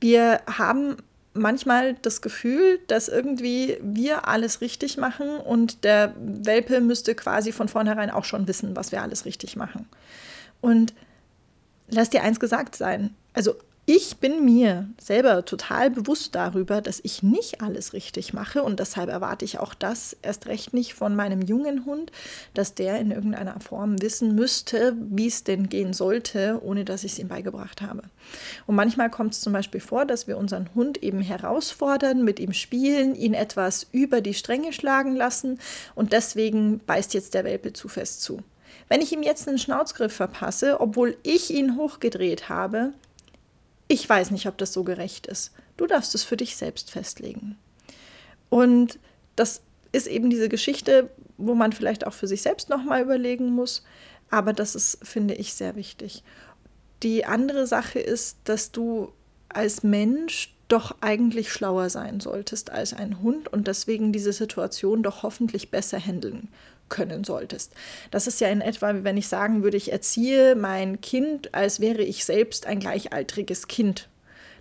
Wir 0.00 0.40
haben 0.46 0.96
manchmal 1.38 1.94
das 1.94 2.20
Gefühl, 2.20 2.80
dass 2.86 3.08
irgendwie 3.08 3.78
wir 3.80 4.28
alles 4.28 4.60
richtig 4.60 4.96
machen 4.96 5.38
und 5.38 5.84
der 5.84 6.14
Welpe 6.18 6.80
müsste 6.80 7.14
quasi 7.14 7.52
von 7.52 7.68
vornherein 7.68 8.10
auch 8.10 8.24
schon 8.24 8.46
wissen, 8.48 8.76
was 8.76 8.92
wir 8.92 9.02
alles 9.02 9.24
richtig 9.24 9.56
machen. 9.56 9.88
Und 10.60 10.94
lass 11.88 12.10
dir 12.10 12.22
eins 12.22 12.40
gesagt 12.40 12.76
sein, 12.76 13.14
also 13.32 13.54
ich 13.90 14.18
bin 14.18 14.44
mir 14.44 14.86
selber 15.00 15.46
total 15.46 15.90
bewusst 15.90 16.34
darüber, 16.34 16.82
dass 16.82 17.00
ich 17.02 17.22
nicht 17.22 17.62
alles 17.62 17.94
richtig 17.94 18.34
mache 18.34 18.62
und 18.62 18.80
deshalb 18.80 19.08
erwarte 19.08 19.46
ich 19.46 19.60
auch 19.60 19.72
das 19.72 20.14
erst 20.20 20.46
recht 20.46 20.74
nicht 20.74 20.92
von 20.92 21.16
meinem 21.16 21.40
jungen 21.40 21.86
Hund, 21.86 22.12
dass 22.52 22.74
der 22.74 23.00
in 23.00 23.12
irgendeiner 23.12 23.58
Form 23.60 24.02
wissen 24.02 24.34
müsste, 24.34 24.94
wie 25.08 25.26
es 25.26 25.42
denn 25.42 25.70
gehen 25.70 25.94
sollte, 25.94 26.60
ohne 26.62 26.84
dass 26.84 27.02
ich 27.02 27.12
es 27.12 27.18
ihm 27.18 27.28
beigebracht 27.28 27.80
habe. 27.80 28.02
Und 28.66 28.74
manchmal 28.74 29.08
kommt 29.08 29.32
es 29.32 29.40
zum 29.40 29.54
Beispiel 29.54 29.80
vor, 29.80 30.04
dass 30.04 30.26
wir 30.26 30.36
unseren 30.36 30.68
Hund 30.74 31.02
eben 31.02 31.22
herausfordern, 31.22 32.22
mit 32.22 32.40
ihm 32.40 32.52
spielen, 32.52 33.14
ihn 33.14 33.32
etwas 33.32 33.86
über 33.90 34.20
die 34.20 34.34
Stränge 34.34 34.74
schlagen 34.74 35.16
lassen 35.16 35.58
und 35.94 36.12
deswegen 36.12 36.80
beißt 36.80 37.14
jetzt 37.14 37.32
der 37.32 37.44
Welpe 37.44 37.72
zu 37.72 37.88
fest 37.88 38.20
zu. 38.20 38.42
Wenn 38.90 39.00
ich 39.00 39.12
ihm 39.12 39.22
jetzt 39.22 39.48
einen 39.48 39.56
Schnauzgriff 39.56 40.12
verpasse, 40.12 40.78
obwohl 40.78 41.16
ich 41.22 41.50
ihn 41.50 41.78
hochgedreht 41.78 42.50
habe, 42.50 42.92
ich 43.88 44.08
weiß 44.08 44.30
nicht, 44.30 44.46
ob 44.46 44.58
das 44.58 44.72
so 44.72 44.84
gerecht 44.84 45.26
ist. 45.26 45.52
Du 45.76 45.86
darfst 45.86 46.14
es 46.14 46.22
für 46.22 46.36
dich 46.36 46.56
selbst 46.56 46.90
festlegen. 46.90 47.56
Und 48.50 48.98
das 49.34 49.62
ist 49.92 50.06
eben 50.06 50.30
diese 50.30 50.48
Geschichte, 50.48 51.10
wo 51.38 51.54
man 51.54 51.72
vielleicht 51.72 52.06
auch 52.06 52.12
für 52.12 52.26
sich 52.26 52.42
selbst 52.42 52.68
nochmal 52.68 53.02
überlegen 53.02 53.50
muss. 53.50 53.82
Aber 54.30 54.52
das 54.52 54.74
ist, 54.74 54.98
finde 55.02 55.34
ich, 55.34 55.54
sehr 55.54 55.74
wichtig. 55.74 56.22
Die 57.02 57.24
andere 57.24 57.66
Sache 57.66 57.98
ist, 57.98 58.38
dass 58.44 58.72
du 58.72 59.12
als 59.48 59.82
Mensch 59.82 60.54
doch 60.68 60.96
eigentlich 61.00 61.50
schlauer 61.50 61.88
sein 61.88 62.20
solltest 62.20 62.70
als 62.70 62.92
ein 62.92 63.22
Hund 63.22 63.50
und 63.50 63.68
deswegen 63.68 64.12
diese 64.12 64.34
Situation 64.34 65.02
doch 65.02 65.22
hoffentlich 65.22 65.70
besser 65.70 65.98
handeln 65.98 66.48
können 66.88 67.24
solltest. 67.24 67.72
Das 68.10 68.26
ist 68.26 68.40
ja 68.40 68.48
in 68.48 68.60
etwa, 68.60 68.94
wie 68.94 69.04
wenn 69.04 69.16
ich 69.16 69.28
sagen 69.28 69.62
würde, 69.62 69.76
ich 69.76 69.92
erziehe 69.92 70.54
mein 70.54 71.00
Kind, 71.00 71.54
als 71.54 71.80
wäre 71.80 72.02
ich 72.02 72.24
selbst 72.24 72.66
ein 72.66 72.80
gleichaltriges 72.80 73.68
Kind. 73.68 74.08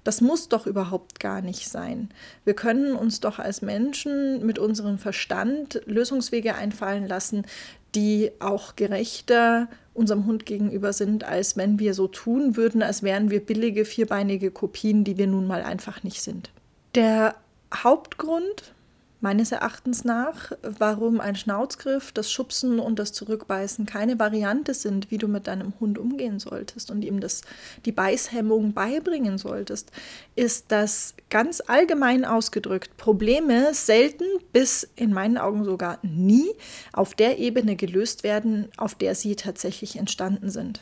Das 0.04 0.22
muss 0.22 0.48
doch 0.48 0.66
überhaupt 0.66 1.20
gar 1.20 1.42
nicht 1.42 1.68
sein. 1.68 2.10
Wir 2.46 2.54
können 2.54 2.96
uns 2.96 3.20
doch 3.20 3.40
als 3.40 3.62
Menschen 3.62 4.46
mit 4.46 4.58
unserem 4.58 5.00
Verstand 5.00 5.82
Lösungswege 5.86 6.56
einfallen 6.56 7.08
lassen, 7.08 7.46
die 7.94 8.32
auch 8.40 8.78
gerechter 8.78 9.68
unserem 9.94 10.26
Hund 10.26 10.46
gegenüber 10.46 10.94
sind, 10.94 11.24
als 11.24 11.58
wenn 11.58 11.80
wir 11.80 11.94
so 11.94 12.08
tun 12.08 12.56
würden, 12.56 12.84
als 12.84 13.04
wären 13.04 13.32
wir 13.32 13.46
billige, 13.46 13.84
vierbeinige 13.84 14.52
Kopien, 14.52 15.04
die 15.04 15.18
wir 15.18 15.28
nun 15.28 15.46
mal 15.46 15.64
einfach 15.64 16.04
nicht 16.04 16.22
sind. 16.22 16.52
Der 16.96 17.36
Hauptgrund, 17.74 18.76
meines 19.20 19.52
Erachtens 19.52 20.04
nach, 20.04 20.52
warum 20.62 21.20
ein 21.20 21.36
Schnauzgriff, 21.36 22.12
das 22.12 22.32
Schubsen 22.32 22.80
und 22.80 23.00
das 23.00 23.14
Zurückbeißen 23.14 23.86
keine 23.86 24.20
Variante 24.20 24.74
sind, 24.74 25.10
wie 25.12 25.18
du 25.18 25.28
mit 25.28 25.48
deinem 25.48 25.74
Hund 25.80 25.98
umgehen 25.98 26.40
solltest 26.40 26.92
und 26.92 27.04
ihm 27.04 27.20
das, 27.20 27.42
die 27.86 27.92
Beißhemmung 27.92 28.74
beibringen 28.74 29.38
solltest, 29.38 29.92
ist, 30.36 30.72
dass 30.72 31.16
ganz 31.30 31.62
allgemein 31.66 32.26
ausgedrückt 32.26 32.98
Probleme 32.98 33.74
selten 33.74 34.26
bis 34.54 34.88
in 34.96 35.14
meinen 35.14 35.38
Augen 35.38 35.64
sogar 35.64 36.00
nie 36.04 36.50
auf 36.94 37.16
der 37.16 37.40
Ebene 37.40 37.76
gelöst 37.76 38.24
werden, 38.24 38.70
auf 38.78 38.96
der 38.96 39.16
sie 39.16 39.36
tatsächlich 39.36 39.98
entstanden 39.98 40.50
sind. 40.50 40.82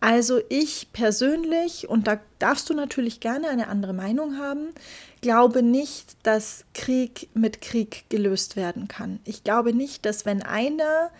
Also 0.00 0.40
ich 0.48 0.92
persönlich, 0.92 1.88
und 1.88 2.06
da 2.06 2.20
darfst 2.38 2.68
du 2.68 2.74
natürlich 2.74 3.20
gerne 3.20 3.48
eine 3.48 3.68
andere 3.68 3.94
Meinung 3.94 4.38
haben, 4.38 4.68
glaube 5.20 5.62
nicht, 5.62 6.16
dass 6.22 6.64
Krieg 6.74 7.28
mit 7.34 7.60
Krieg 7.60 8.04
gelöst 8.10 8.56
werden 8.56 8.88
kann. 8.88 9.20
Ich 9.24 9.42
glaube 9.42 9.72
nicht, 9.72 10.04
dass 10.04 10.26
wenn 10.26 10.42
einer 10.42 11.10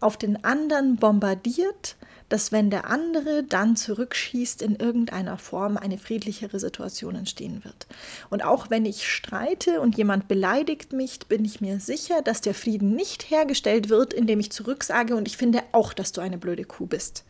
auf 0.00 0.16
den 0.16 0.44
anderen 0.44 0.96
bombardiert, 0.96 1.96
dass 2.30 2.52
wenn 2.52 2.70
der 2.70 2.88
andere 2.88 3.42
dann 3.42 3.76
zurückschießt, 3.76 4.62
in 4.62 4.76
irgendeiner 4.76 5.36
Form 5.36 5.76
eine 5.76 5.98
friedlichere 5.98 6.60
Situation 6.60 7.16
entstehen 7.16 7.64
wird. 7.64 7.86
Und 8.30 8.44
auch 8.44 8.70
wenn 8.70 8.86
ich 8.86 9.08
streite 9.08 9.80
und 9.80 9.98
jemand 9.98 10.28
beleidigt 10.28 10.92
mich, 10.92 11.18
bin 11.26 11.44
ich 11.44 11.60
mir 11.60 11.80
sicher, 11.80 12.22
dass 12.22 12.40
der 12.40 12.54
Frieden 12.54 12.94
nicht 12.94 13.30
hergestellt 13.30 13.88
wird, 13.88 14.14
indem 14.14 14.38
ich 14.38 14.52
zurücksage 14.52 15.16
und 15.16 15.26
ich 15.26 15.36
finde 15.36 15.62
auch, 15.72 15.92
dass 15.92 16.12
du 16.12 16.20
eine 16.20 16.38
blöde 16.38 16.64
Kuh 16.64 16.86
bist. 16.86 17.24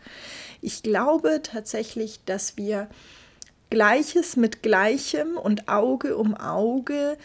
Ich 0.61 0.83
glaube 0.83 1.41
tatsächlich, 1.43 2.21
dass 2.27 2.59
wir 2.59 2.89
Gleiches 3.71 4.37
mit 4.37 4.63
Gleichem 4.63 5.39
und 5.39 5.69
Auge 5.69 6.17
um 6.17 6.35
Auge 6.35 7.17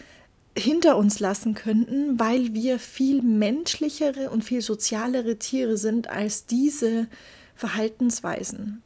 hinter 0.58 0.98
uns 0.98 1.20
lassen 1.20 1.54
könnten, 1.54 2.20
weil 2.20 2.54
wir 2.54 2.80
viel 2.80 3.22
menschlichere 3.22 4.30
und 4.30 4.44
viel 4.44 4.62
sozialere 4.62 5.38
Tiere 5.38 5.78
sind 5.78 6.10
als 6.10 6.46
diese 6.46 7.08
Verhaltensweisen. 7.56 8.82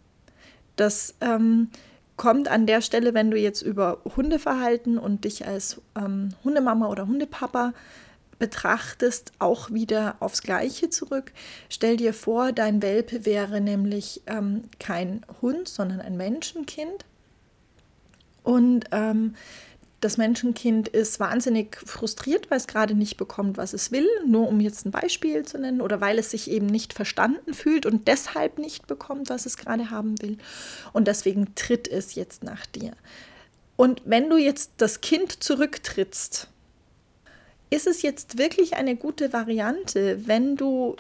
Das 0.75 1.15
ähm, 1.21 1.69
kommt 2.17 2.47
an 2.47 2.65
der 2.65 2.81
Stelle, 2.81 3.13
wenn 3.13 3.31
du 3.31 3.37
jetzt 3.37 3.61
über 3.61 3.99
Hundeverhalten 4.15 4.97
und 4.97 5.25
dich 5.25 5.45
als 5.45 5.81
ähm, 5.95 6.29
Hundemama 6.43 6.87
oder 6.87 7.07
Hundepapa 7.07 7.73
betrachtest, 8.39 9.33
auch 9.37 9.69
wieder 9.71 10.15
aufs 10.21 10.41
Gleiche 10.41 10.89
zurück. 10.89 11.33
Stell 11.69 11.97
dir 11.97 12.13
vor, 12.13 12.51
dein 12.51 12.81
Welpe 12.81 13.25
wäre 13.25 13.61
nämlich 13.61 14.21
ähm, 14.25 14.63
kein 14.79 15.25
Hund, 15.41 15.67
sondern 15.67 16.01
ein 16.01 16.17
Menschenkind. 16.17 17.05
Und 18.43 18.85
ähm, 18.91 19.35
das 20.01 20.17
Menschenkind 20.17 20.87
ist 20.87 21.19
wahnsinnig 21.19 21.77
frustriert, 21.85 22.49
weil 22.49 22.57
es 22.57 22.67
gerade 22.67 22.95
nicht 22.95 23.17
bekommt, 23.17 23.57
was 23.57 23.73
es 23.73 23.91
will, 23.91 24.07
nur 24.25 24.47
um 24.47 24.59
jetzt 24.59 24.85
ein 24.85 24.91
Beispiel 24.91 25.43
zu 25.43 25.57
nennen, 25.57 25.81
oder 25.81 25.99
weil 25.99 26.17
es 26.19 26.31
sich 26.31 26.49
eben 26.49 26.67
nicht 26.67 26.93
verstanden 26.93 27.53
fühlt 27.53 27.85
und 27.85 28.07
deshalb 28.07 28.59
nicht 28.59 28.87
bekommt, 28.87 29.29
was 29.29 29.45
es 29.45 29.57
gerade 29.57 29.89
haben 29.89 30.21
will. 30.21 30.37
Und 30.93 31.07
deswegen 31.07 31.53
tritt 31.55 31.87
es 31.87 32.15
jetzt 32.15 32.43
nach 32.43 32.65
dir. 32.65 32.93
Und 33.75 34.01
wenn 34.05 34.29
du 34.29 34.37
jetzt 34.37 34.71
das 34.77 35.01
Kind 35.01 35.43
zurücktrittst, 35.43 36.47
ist 37.69 37.87
es 37.87 38.01
jetzt 38.01 38.37
wirklich 38.37 38.75
eine 38.75 38.95
gute 38.95 39.33
Variante, 39.33 40.27
wenn 40.27 40.55
du, 40.55 40.95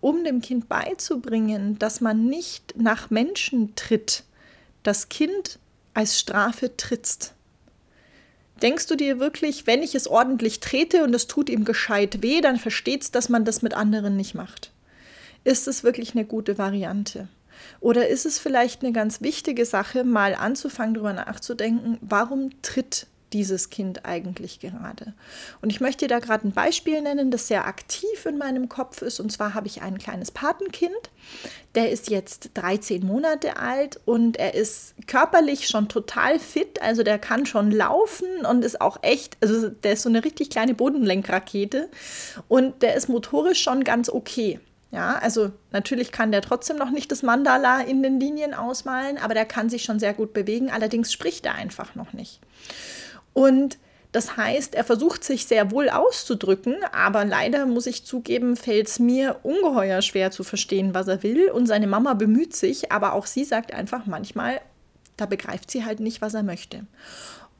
um 0.00 0.24
dem 0.24 0.40
Kind 0.40 0.68
beizubringen, 0.68 1.78
dass 1.78 2.00
man 2.00 2.26
nicht 2.26 2.74
nach 2.76 3.10
Menschen 3.10 3.74
tritt, 3.74 4.24
das 4.82 5.08
Kind 5.08 5.58
als 5.92 6.18
Strafe 6.18 6.76
trittst? 6.76 7.34
Denkst 8.62 8.86
du 8.86 8.96
dir 8.96 9.20
wirklich, 9.20 9.66
wenn 9.66 9.82
ich 9.82 9.94
es 9.94 10.08
ordentlich 10.08 10.60
trete 10.60 11.04
und 11.04 11.14
es 11.14 11.26
tut 11.26 11.48
ihm 11.48 11.64
gescheit 11.64 12.22
weh, 12.22 12.40
dann 12.40 12.56
versteht 12.56 13.02
es, 13.02 13.10
dass 13.10 13.28
man 13.28 13.44
das 13.44 13.62
mit 13.62 13.74
anderen 13.74 14.16
nicht 14.16 14.34
macht? 14.34 14.72
Ist 15.44 15.68
es 15.68 15.84
wirklich 15.84 16.14
eine 16.14 16.24
gute 16.24 16.58
Variante? 16.58 17.28
Oder 17.80 18.08
ist 18.08 18.26
es 18.26 18.38
vielleicht 18.38 18.82
eine 18.82 18.92
ganz 18.92 19.20
wichtige 19.20 19.64
Sache, 19.64 20.04
mal 20.04 20.34
anzufangen, 20.34 20.94
darüber 20.94 21.12
nachzudenken, 21.12 21.98
warum 22.00 22.50
tritt 22.62 23.06
dieses 23.32 23.70
Kind 23.70 24.04
eigentlich 24.04 24.60
gerade? 24.60 25.14
Und 25.60 25.70
ich 25.70 25.80
möchte 25.80 26.06
dir 26.06 26.14
da 26.14 26.18
gerade 26.18 26.46
ein 26.46 26.52
Beispiel 26.52 27.00
nennen, 27.02 27.30
das 27.30 27.48
sehr 27.48 27.66
aktiv 27.66 28.26
in 28.26 28.38
meinem 28.38 28.68
Kopf 28.68 29.02
ist. 29.02 29.20
Und 29.20 29.30
zwar 29.30 29.54
habe 29.54 29.66
ich 29.66 29.82
ein 29.82 29.98
kleines 29.98 30.30
Patenkind, 30.30 31.10
der 31.74 31.90
ist 31.90 32.10
jetzt 32.10 32.50
13 32.54 33.06
Monate 33.06 33.56
alt 33.58 34.00
und 34.04 34.36
er 34.36 34.54
ist 34.54 34.94
körperlich 35.06 35.68
schon 35.68 35.88
total 35.88 36.38
fit. 36.38 36.80
Also 36.82 37.02
der 37.02 37.18
kann 37.18 37.46
schon 37.46 37.70
laufen 37.70 38.46
und 38.48 38.64
ist 38.64 38.80
auch 38.80 38.98
echt, 39.02 39.36
also 39.40 39.68
der 39.68 39.92
ist 39.92 40.02
so 40.02 40.08
eine 40.08 40.24
richtig 40.24 40.50
kleine 40.50 40.74
Bodenlenkrakete 40.74 41.88
und 42.48 42.82
der 42.82 42.94
ist 42.94 43.08
motorisch 43.08 43.62
schon 43.62 43.84
ganz 43.84 44.08
okay. 44.08 44.60
Ja, 44.90 45.18
also 45.18 45.52
natürlich 45.70 46.12
kann 46.12 46.32
der 46.32 46.40
trotzdem 46.40 46.78
noch 46.78 46.90
nicht 46.90 47.12
das 47.12 47.22
Mandala 47.22 47.82
in 47.82 48.02
den 48.02 48.18
Linien 48.20 48.54
ausmalen, 48.54 49.18
aber 49.18 49.34
der 49.34 49.44
kann 49.44 49.68
sich 49.68 49.84
schon 49.84 49.98
sehr 49.98 50.14
gut 50.14 50.32
bewegen. 50.32 50.70
Allerdings 50.70 51.12
spricht 51.12 51.44
er 51.44 51.54
einfach 51.54 51.94
noch 51.94 52.14
nicht. 52.14 52.40
Und 53.38 53.78
das 54.10 54.36
heißt, 54.36 54.74
er 54.74 54.82
versucht 54.82 55.22
sich 55.22 55.46
sehr 55.46 55.70
wohl 55.70 55.90
auszudrücken, 55.90 56.74
aber 56.90 57.24
leider 57.24 57.66
muss 57.66 57.86
ich 57.86 58.04
zugeben, 58.04 58.56
fällt 58.56 58.88
es 58.88 58.98
mir 58.98 59.36
ungeheuer 59.44 60.02
schwer 60.02 60.32
zu 60.32 60.42
verstehen, 60.42 60.92
was 60.92 61.06
er 61.06 61.22
will. 61.22 61.48
Und 61.52 61.66
seine 61.66 61.86
Mama 61.86 62.14
bemüht 62.14 62.56
sich, 62.56 62.90
aber 62.90 63.12
auch 63.12 63.26
sie 63.26 63.44
sagt 63.44 63.72
einfach 63.72 64.06
manchmal, 64.06 64.60
da 65.16 65.26
begreift 65.26 65.70
sie 65.70 65.84
halt 65.84 66.00
nicht, 66.00 66.20
was 66.20 66.34
er 66.34 66.42
möchte. 66.42 66.84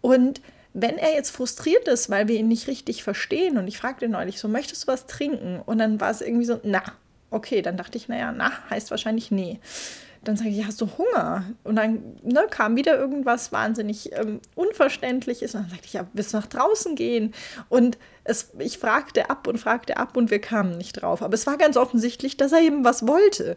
Und 0.01 0.41
wenn 0.75 0.99
er 0.99 1.13
jetzt 1.13 1.31
frustriert 1.31 1.87
ist, 1.87 2.11
weil 2.11 2.27
wir 2.27 2.37
ihn 2.37 2.49
nicht 2.49 2.67
richtig 2.67 3.05
verstehen, 3.05 3.57
und 3.57 3.69
ich 3.69 3.79
fragte 3.79 4.09
neulich 4.09 4.41
so, 4.41 4.49
möchtest 4.49 4.83
du 4.83 4.89
was 4.89 5.07
trinken? 5.07 5.61
Und 5.65 5.79
dann 5.79 6.01
war 6.01 6.11
es 6.11 6.23
irgendwie 6.23 6.47
so, 6.47 6.59
na, 6.65 6.83
okay, 7.31 7.63
dann 7.63 7.77
dachte 7.77 7.99
ich, 7.99 8.09
naja, 8.09 8.33
na, 8.33 8.51
heißt 8.69 8.91
wahrscheinlich 8.91 9.31
nee. 9.31 9.61
Dann 10.25 10.37
sage 10.37 10.51
ich, 10.51 10.65
hast 10.67 10.81
du 10.81 10.89
Hunger? 10.99 11.45
Und 11.65 11.77
dann 11.77 12.17
ne, 12.23 12.47
kam 12.51 12.77
wieder 12.77 12.99
irgendwas 12.99 13.53
wahnsinnig 13.53 14.13
ähm, 14.13 14.41
Unverständliches. 14.55 15.55
Und 15.55 15.63
dann 15.63 15.71
sagte 15.71 15.87
ich, 15.87 15.93
ja, 15.93 16.07
willst 16.13 16.33
du 16.33 16.39
nach 16.39 16.47
draußen 16.47 16.97
gehen? 16.97 17.35
Und 17.69 17.99
es, 18.25 18.51
ich 18.59 18.79
fragte 18.79 19.31
ab 19.31 19.47
und 19.47 19.59
fragte 19.59 19.97
ab 19.97 20.17
und 20.17 20.31
wir 20.31 20.41
kamen 20.41 20.77
nicht 20.77 21.01
drauf. 21.01 21.23
Aber 21.23 21.35
es 21.35 21.47
war 21.47 21.57
ganz 21.57 21.77
offensichtlich, 21.77 22.37
dass 22.37 22.53
er 22.53 22.61
eben 22.61 22.85
was 22.85 23.07
wollte. 23.07 23.57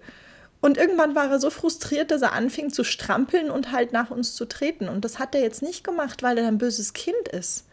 Und 0.62 0.78
irgendwann 0.78 1.16
war 1.16 1.30
er 1.30 1.40
so 1.40 1.50
frustriert, 1.50 2.12
dass 2.12 2.22
er 2.22 2.34
anfing 2.34 2.70
zu 2.72 2.84
strampeln 2.84 3.50
und 3.50 3.72
halt 3.72 3.94
nach 3.94 4.12
uns 4.12 4.36
zu 4.36 4.46
treten. 4.46 4.88
Und 4.88 5.04
das 5.04 5.18
hat 5.18 5.34
er 5.34 5.42
jetzt 5.42 5.64
nicht 5.64 5.84
gemacht, 5.84 6.22
weil 6.22 6.38
er 6.38 6.48
ein 6.48 6.60
böses 6.60 6.94
Kind 6.94 7.28
ist. 7.32 7.66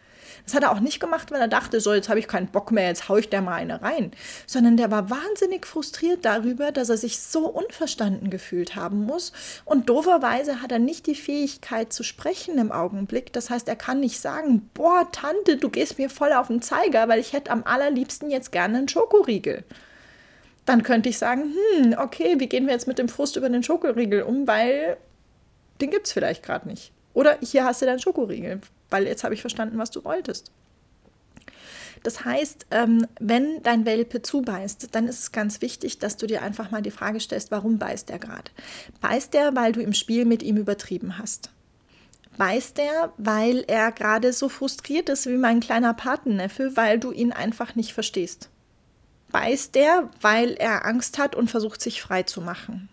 Das 0.45 0.53
hat 0.53 0.63
er 0.63 0.71
auch 0.71 0.79
nicht 0.79 0.99
gemacht, 0.99 1.31
weil 1.31 1.41
er 1.41 1.47
dachte, 1.47 1.79
so, 1.79 1.93
jetzt 1.93 2.09
habe 2.09 2.19
ich 2.19 2.27
keinen 2.27 2.47
Bock 2.47 2.71
mehr, 2.71 2.87
jetzt 2.87 3.09
haue 3.09 3.19
ich 3.19 3.29
der 3.29 3.41
mal 3.41 3.53
eine 3.53 3.81
rein. 3.81 4.11
Sondern 4.45 4.77
der 4.77 4.91
war 4.91 5.09
wahnsinnig 5.09 5.65
frustriert 5.65 6.25
darüber, 6.25 6.71
dass 6.71 6.89
er 6.89 6.97
sich 6.97 7.19
so 7.19 7.47
unverstanden 7.47 8.29
gefühlt 8.29 8.75
haben 8.75 9.05
muss. 9.05 9.31
Und 9.65 9.89
dooferweise 9.89 10.61
hat 10.61 10.71
er 10.71 10.79
nicht 10.79 11.07
die 11.07 11.15
Fähigkeit 11.15 11.93
zu 11.93 12.03
sprechen 12.03 12.57
im 12.57 12.71
Augenblick. 12.71 13.33
Das 13.33 13.49
heißt, 13.49 13.67
er 13.67 13.75
kann 13.75 13.99
nicht 13.99 14.19
sagen, 14.19 14.69
boah, 14.73 15.07
Tante, 15.11 15.57
du 15.57 15.69
gehst 15.69 15.97
mir 15.97 16.09
voll 16.09 16.33
auf 16.33 16.47
den 16.47 16.61
Zeiger, 16.61 17.07
weil 17.07 17.19
ich 17.19 17.33
hätte 17.33 17.51
am 17.51 17.63
allerliebsten 17.63 18.29
jetzt 18.29 18.51
gerne 18.51 18.79
einen 18.79 18.89
Schokoriegel 18.89 19.63
dann 20.69 20.83
könnte 20.83 21.09
ich 21.09 21.17
sagen, 21.17 21.55
hm, 21.73 21.95
okay, 21.97 22.35
wie 22.37 22.47
gehen 22.47 22.67
wir 22.67 22.73
jetzt 22.73 22.87
mit 22.87 22.99
dem 22.99 23.09
Frust 23.09 23.35
über 23.35 23.49
den 23.49 23.63
Schokoriegel 23.63 24.21
um, 24.21 24.47
weil 24.47 24.97
den 25.81 25.89
gibt 25.89 26.05
es 26.05 26.13
vielleicht 26.13 26.43
gerade 26.43 26.67
nicht. 26.67 26.91
Oder 27.13 27.37
hier 27.41 27.65
hast 27.65 27.81
du 27.81 27.87
deinen 27.87 27.99
Schokoriegel, 27.99 28.61
weil 28.89 29.07
jetzt 29.07 29.23
habe 29.23 29.33
ich 29.33 29.41
verstanden, 29.41 29.77
was 29.77 29.91
du 29.91 30.03
wolltest. 30.03 30.51
Das 32.03 32.23
heißt, 32.23 32.67
ähm, 32.71 33.05
wenn 33.19 33.61
dein 33.63 33.85
Welpe 33.85 34.21
zubeißt, 34.21 34.95
dann 34.95 35.07
ist 35.07 35.19
es 35.19 35.31
ganz 35.33 35.61
wichtig, 35.61 35.99
dass 35.99 36.15
du 36.15 36.27
dir 36.27 36.41
einfach 36.41 36.71
mal 36.71 36.81
die 36.81 36.91
Frage 36.91 37.19
stellst, 37.19 37.51
warum 37.51 37.77
beißt 37.77 38.09
er 38.09 38.19
gerade? 38.19 38.51
Beißt 39.01 39.35
er, 39.35 39.55
weil 39.55 39.73
du 39.73 39.81
im 39.81 39.93
Spiel 39.93 40.23
mit 40.23 40.41
ihm 40.41 40.55
übertrieben 40.55 41.17
hast? 41.17 41.49
Beißt 42.37 42.79
er, 42.79 43.11
weil 43.17 43.65
er 43.67 43.91
gerade 43.91 44.31
so 44.31 44.47
frustriert 44.47 45.09
ist 45.09 45.27
wie 45.27 45.35
mein 45.35 45.59
kleiner 45.59 45.93
Patenneffe, 45.93 46.77
weil 46.77 46.99
du 46.99 47.11
ihn 47.11 47.33
einfach 47.33 47.75
nicht 47.75 47.93
verstehst? 47.93 48.49
beißt 49.31 49.75
er, 49.75 50.09
weil 50.21 50.53
er 50.53 50.85
Angst 50.85 51.17
hat 51.17 51.35
und 51.35 51.49
versucht 51.49 51.81
sich 51.81 52.01
frei 52.01 52.23
zu 52.23 52.41
machen. 52.41 52.89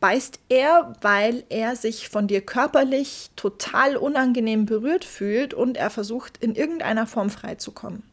Beißt 0.00 0.40
er, 0.48 0.94
weil 1.00 1.44
er 1.48 1.74
sich 1.74 2.08
von 2.08 2.28
dir 2.28 2.40
körperlich 2.40 3.30
total 3.34 3.96
unangenehm 3.96 4.64
berührt 4.64 5.04
fühlt 5.04 5.54
und 5.54 5.76
er 5.76 5.90
versucht 5.90 6.36
in 6.38 6.54
irgendeiner 6.54 7.06
Form 7.06 7.30
freizukommen. 7.30 8.04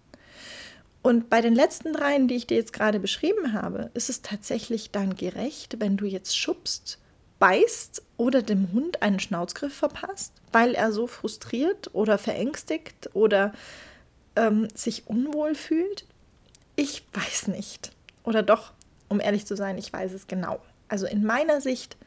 Und 1.04 1.30
bei 1.30 1.42
den 1.42 1.54
letzten 1.54 1.94
dreien, 1.94 2.28
die 2.28 2.34
ich 2.34 2.48
dir 2.48 2.58
jetzt 2.58 2.74
gerade 2.74 3.00
beschrieben 3.00 3.54
habe, 3.54 3.92
ist 3.94 4.10
es 4.10 4.24
tatsächlich 4.24 4.90
dann 4.90 5.16
gerecht, 5.16 5.80
wenn 5.80 5.98
du 5.98 6.06
jetzt 6.06 6.36
schubst, 6.36 6.98
beißt 7.38 8.02
oder 8.18 8.42
dem 8.42 8.72
Hund 8.74 9.04
einen 9.04 9.20
Schnauzgriff 9.20 9.76
verpasst, 9.76 10.34
weil 10.52 10.74
er 10.74 10.92
so 10.92 11.06
frustriert 11.06 11.94
oder 11.94 12.18
verängstigt 12.18 13.12
oder 13.14 13.54
ähm, 14.36 14.68
sich 14.74 15.06
unwohl 15.06 15.54
fühlt? 15.54 16.08
Ich 16.76 17.06
weiß 17.14 17.50
nicht. 17.50 17.92
Oder 18.24 18.42
doch, 18.42 18.74
um 19.08 19.20
ehrlich 19.20 19.46
zu 19.46 19.56
sein, 19.56 19.78
ich 19.78 19.94
weiß 19.94 20.12
es 20.12 20.26
genau. 20.26 20.60
Also 20.88 21.06
in 21.06 21.24
meiner 21.24 21.62
Sicht 21.62 21.98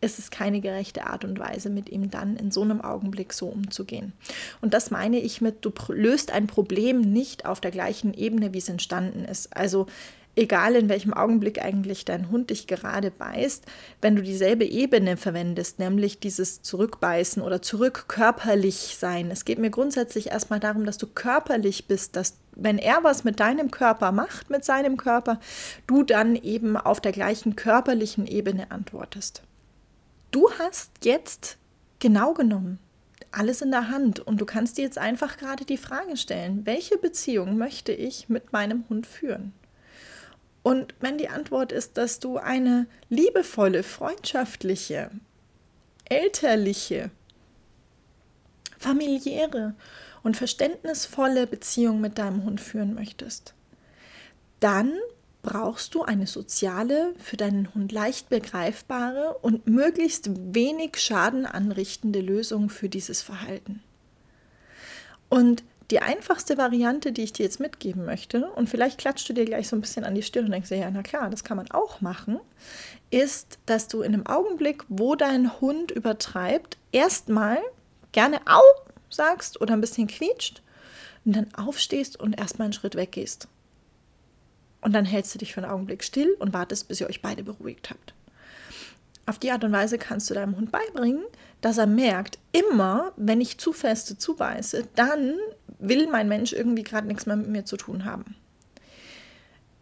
ist 0.00 0.18
es 0.18 0.30
keine 0.30 0.60
gerechte 0.60 1.06
Art 1.06 1.24
und 1.24 1.38
Weise, 1.38 1.70
mit 1.70 1.88
ihm 1.88 2.10
dann 2.10 2.36
in 2.36 2.50
so 2.50 2.62
einem 2.62 2.80
Augenblick 2.80 3.32
so 3.32 3.46
umzugehen. 3.46 4.12
Und 4.60 4.74
das 4.74 4.90
meine 4.90 5.18
ich 5.18 5.40
mit, 5.40 5.64
du 5.64 5.72
löst 5.88 6.32
ein 6.32 6.46
Problem 6.46 7.00
nicht 7.00 7.46
auf 7.46 7.60
der 7.60 7.70
gleichen 7.70 8.12
Ebene, 8.12 8.52
wie 8.52 8.58
es 8.58 8.68
entstanden 8.68 9.24
ist. 9.24 9.56
Also 9.56 9.86
egal 10.36 10.76
in 10.76 10.88
welchem 10.88 11.12
Augenblick 11.14 11.62
eigentlich 11.62 12.04
dein 12.04 12.30
Hund 12.30 12.50
dich 12.50 12.66
gerade 12.66 13.10
beißt, 13.10 13.64
wenn 14.00 14.14
du 14.14 14.22
dieselbe 14.22 14.64
Ebene 14.64 15.16
verwendest, 15.16 15.78
nämlich 15.78 16.20
dieses 16.20 16.62
Zurückbeißen 16.62 17.42
oder 17.42 17.62
zurückkörperlich 17.62 18.96
sein. 18.98 19.30
Es 19.30 19.44
geht 19.44 19.58
mir 19.58 19.70
grundsätzlich 19.70 20.28
erstmal 20.28 20.60
darum, 20.60 20.84
dass 20.84 20.98
du 20.98 21.06
körperlich 21.06 21.88
bist, 21.88 22.14
dass 22.16 22.36
wenn 22.54 22.78
er 22.78 23.02
was 23.02 23.24
mit 23.24 23.40
deinem 23.40 23.70
Körper 23.70 24.12
macht, 24.12 24.50
mit 24.50 24.64
seinem 24.64 24.96
Körper, 24.96 25.40
du 25.86 26.02
dann 26.02 26.36
eben 26.36 26.76
auf 26.76 27.00
der 27.00 27.12
gleichen 27.12 27.56
körperlichen 27.56 28.26
Ebene 28.26 28.70
antwortest. 28.70 29.42
Du 30.30 30.50
hast 30.58 30.90
jetzt 31.02 31.56
genau 31.98 32.34
genommen 32.34 32.78
alles 33.32 33.60
in 33.60 33.70
der 33.70 33.90
Hand 33.90 34.20
und 34.20 34.40
du 34.40 34.46
kannst 34.46 34.78
dir 34.78 34.82
jetzt 34.82 34.98
einfach 34.98 35.36
gerade 35.36 35.64
die 35.64 35.76
Frage 35.76 36.16
stellen, 36.16 36.64
welche 36.64 36.96
Beziehung 36.96 37.58
möchte 37.58 37.92
ich 37.92 38.28
mit 38.28 38.52
meinem 38.52 38.84
Hund 38.88 39.06
führen? 39.06 39.52
Und 40.66 40.96
wenn 40.98 41.16
die 41.16 41.28
Antwort 41.28 41.70
ist, 41.70 41.96
dass 41.96 42.18
du 42.18 42.38
eine 42.38 42.88
liebevolle, 43.08 43.84
freundschaftliche, 43.84 45.12
elterliche, 46.06 47.12
familiäre 48.76 49.76
und 50.24 50.36
verständnisvolle 50.36 51.46
Beziehung 51.46 52.00
mit 52.00 52.18
deinem 52.18 52.42
Hund 52.42 52.60
führen 52.60 52.94
möchtest, 52.94 53.54
dann 54.58 54.92
brauchst 55.44 55.94
du 55.94 56.02
eine 56.02 56.26
soziale, 56.26 57.14
für 57.16 57.36
deinen 57.36 57.72
Hund 57.72 57.92
leicht 57.92 58.28
begreifbare 58.28 59.38
und 59.42 59.68
möglichst 59.68 60.30
wenig 60.52 60.96
Schaden 60.96 61.46
anrichtende 61.46 62.20
Lösung 62.20 62.70
für 62.70 62.88
dieses 62.88 63.22
Verhalten. 63.22 63.84
Und 65.28 65.62
die 65.90 66.00
einfachste 66.00 66.58
Variante, 66.58 67.12
die 67.12 67.22
ich 67.22 67.32
dir 67.32 67.44
jetzt 67.44 67.60
mitgeben 67.60 68.04
möchte, 68.04 68.50
und 68.50 68.68
vielleicht 68.68 68.98
klatscht 68.98 69.28
du 69.28 69.32
dir 69.32 69.44
gleich 69.44 69.68
so 69.68 69.76
ein 69.76 69.80
bisschen 69.80 70.04
an 70.04 70.14
die 70.14 70.22
Stirn 70.22 70.46
und 70.46 70.50
denkst 70.50 70.68
dir, 70.68 70.78
ja, 70.78 70.90
na 70.90 71.02
klar, 71.02 71.30
das 71.30 71.44
kann 71.44 71.56
man 71.56 71.70
auch 71.70 72.00
machen, 72.00 72.40
ist, 73.10 73.58
dass 73.66 73.86
du 73.88 74.02
in 74.02 74.14
einem 74.14 74.26
Augenblick, 74.26 74.84
wo 74.88 75.14
dein 75.14 75.60
Hund 75.60 75.92
übertreibt, 75.92 76.76
erstmal 76.90 77.58
gerne 78.12 78.40
au 78.46 78.62
sagst 79.10 79.60
oder 79.60 79.74
ein 79.74 79.80
bisschen 79.80 80.08
quietscht 80.08 80.62
und 81.24 81.36
dann 81.36 81.54
aufstehst 81.54 82.18
und 82.18 82.38
erstmal 82.38 82.66
einen 82.66 82.72
Schritt 82.72 82.96
weggehst. 82.96 83.48
Und 84.80 84.92
dann 84.92 85.04
hältst 85.04 85.34
du 85.34 85.38
dich 85.38 85.52
für 85.52 85.62
einen 85.62 85.70
Augenblick 85.70 86.04
still 86.04 86.36
und 86.38 86.52
wartest, 86.52 86.88
bis 86.88 87.00
ihr 87.00 87.08
euch 87.08 87.22
beide 87.22 87.42
beruhigt 87.42 87.90
habt. 87.90 88.14
Auf 89.26 89.40
die 89.40 89.50
Art 89.50 89.64
und 89.64 89.72
Weise 89.72 89.98
kannst 89.98 90.30
du 90.30 90.34
deinem 90.34 90.56
Hund 90.56 90.70
beibringen, 90.70 91.24
dass 91.60 91.78
er 91.78 91.86
merkt, 91.86 92.38
immer 92.52 93.12
wenn 93.16 93.40
ich 93.40 93.58
zu 93.58 93.72
feste 93.72 94.16
zubeiße, 94.16 94.86
dann 94.94 95.34
will 95.78 96.08
mein 96.08 96.28
Mensch 96.28 96.52
irgendwie 96.52 96.82
gerade 96.82 97.06
nichts 97.06 97.26
mehr 97.26 97.36
mit 97.36 97.48
mir 97.48 97.64
zu 97.64 97.76
tun 97.76 98.04
haben. 98.04 98.34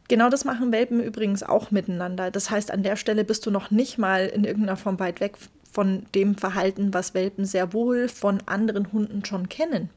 Genau 0.09 0.29
das 0.29 0.45
machen 0.45 0.71
Welpen 0.71 1.01
übrigens 1.01 1.43
auch 1.43 1.71
miteinander. 1.71 2.31
Das 2.31 2.51
heißt, 2.51 2.71
an 2.71 2.83
der 2.83 2.97
Stelle 2.97 3.25
bist 3.25 3.47
du 3.47 3.51
noch 3.51 3.71
nicht 3.71 3.97
mal 3.97 4.27
in 4.27 4.45
irgendeiner 4.45 4.77
Form 4.77 4.99
weit 4.99 5.21
weg 5.21 5.37
von 5.73 6.05
dem 6.15 6.37
Verhalten, 6.37 6.93
was 6.93 7.15
Welpen 7.15 7.45
sehr 7.47 7.73
wohl 7.73 8.09
von 8.09 8.43
anderen 8.47 8.93
Hunden 8.93 9.25
schon 9.25 9.49
kennen. 9.49 9.91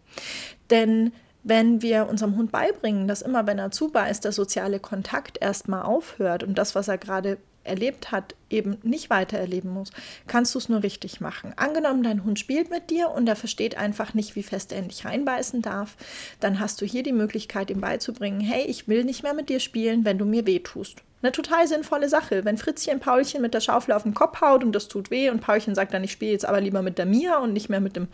Denn 0.70 1.12
wenn 1.44 1.82
wir 1.82 2.08
unserem 2.10 2.36
Hund 2.36 2.52
beibringen, 2.52 3.08
dass 3.08 3.22
immer, 3.22 3.48
wenn 3.48 3.60
er 3.60 3.72
zubeißt, 3.72 4.24
der 4.26 4.32
soziale 4.32 4.80
Kontakt 4.80 5.38
erstmal 5.40 5.84
aufhört 5.84 6.44
und 6.44 6.58
das, 6.58 6.74
was 6.74 6.88
er 6.88 6.98
gerade 6.98 7.38
erlebt 7.68 8.12
hat, 8.12 8.36
eben 8.50 8.78
nicht 8.84 9.10
weiter 9.10 9.38
erleben 9.38 9.70
muss, 9.70 9.92
kannst 10.26 10.56
du 10.56 10.60
es 10.60 10.70
nur 10.70 10.84
richtig 10.84 11.22
machen. 11.22 11.54
Angenommen, 11.56 12.04
dein 12.04 12.24
Hund 12.24 12.40
spielt 12.40 12.70
mit 12.70 12.90
dir 12.90 13.10
und 13.10 13.28
er 13.28 13.36
versteht 13.36 13.78
einfach 13.78 14.14
nicht, 14.14 14.36
wie 14.36 14.44
fest 14.44 14.72
er 14.72 14.80
in 14.80 14.88
dich 14.88 15.06
reinbeißen 15.06 15.62
darf, 15.62 15.98
dann 16.40 16.60
hast 16.60 16.82
du 16.82 16.86
hier 16.86 17.04
die 17.04 17.14
Möglichkeit, 17.14 17.70
ihm 17.70 17.82
beizubringen, 17.82 18.40
hey, 18.42 18.64
ich 18.64 18.88
will 18.88 19.04
nicht 19.04 19.24
mehr 19.24 19.34
mit 19.34 19.50
dir 19.50 19.60
spielen, 19.60 20.06
wenn 20.06 20.18
du 20.18 20.26
mir 20.26 20.46
weh 20.46 20.60
tust. 20.60 21.04
Eine 21.22 21.32
total 21.32 21.68
sinnvolle 21.68 22.10
Sache. 22.10 22.46
Wenn 22.46 22.58
Fritzchen 22.58 23.00
Paulchen 23.00 23.42
mit 23.42 23.56
der 23.56 23.60
Schaufel 23.60 23.94
auf 23.94 24.04
den 24.04 24.14
Kopf 24.14 24.40
haut 24.40 24.64
und 24.64 24.72
das 24.72 24.88
tut 24.88 25.10
weh 25.10 25.30
und 25.32 25.42
Paulchen 25.42 25.74
sagt 25.74 25.94
dann, 25.94 26.04
ich 26.04 26.12
spiele 26.12 26.32
jetzt 26.32 26.46
aber 26.46 26.62
lieber 26.62 26.84
mit 26.84 27.00
der 27.00 27.08
Mia 27.08 27.38
und 27.40 27.54
nicht 27.54 27.70
mehr 27.70 27.80
mit 27.80 27.96
dem 27.96 28.08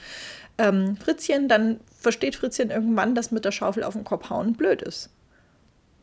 ähm, 0.57 0.95
Fritzchen, 0.97 1.49
dann 1.49 1.81
versteht 1.99 2.35
Fritzchen 2.35 2.69
irgendwann, 2.69 3.13
dass 3.13 3.31
mit 3.31 3.43
der 3.43 3.51
Schaufel 3.51 3.83
auf 3.83 3.93
den 3.93 4.05
Kopf 4.05 4.29
hauen 4.29 4.53
blöd 4.53 4.81
ist. 4.81 5.09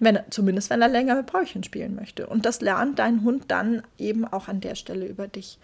Wenn 0.01 0.19
zumindest 0.31 0.71
wenn 0.71 0.83
er 0.83 0.89
länger 0.89 1.15
mit 1.15 1.27
Bräuchchen 1.27 1.63
spielen 1.63 1.95
möchte. 1.95 2.27
Und 2.27 2.47
das 2.47 2.61
lernt 2.61 2.99
dein 2.99 3.23
Hund 3.23 3.45
dann 3.49 3.83
eben 3.99 4.25
auch 4.25 4.49
an 4.49 4.61
der 4.61 4.75
Stelle 4.75 5.07
über 5.07 5.29
dich. 5.29 5.59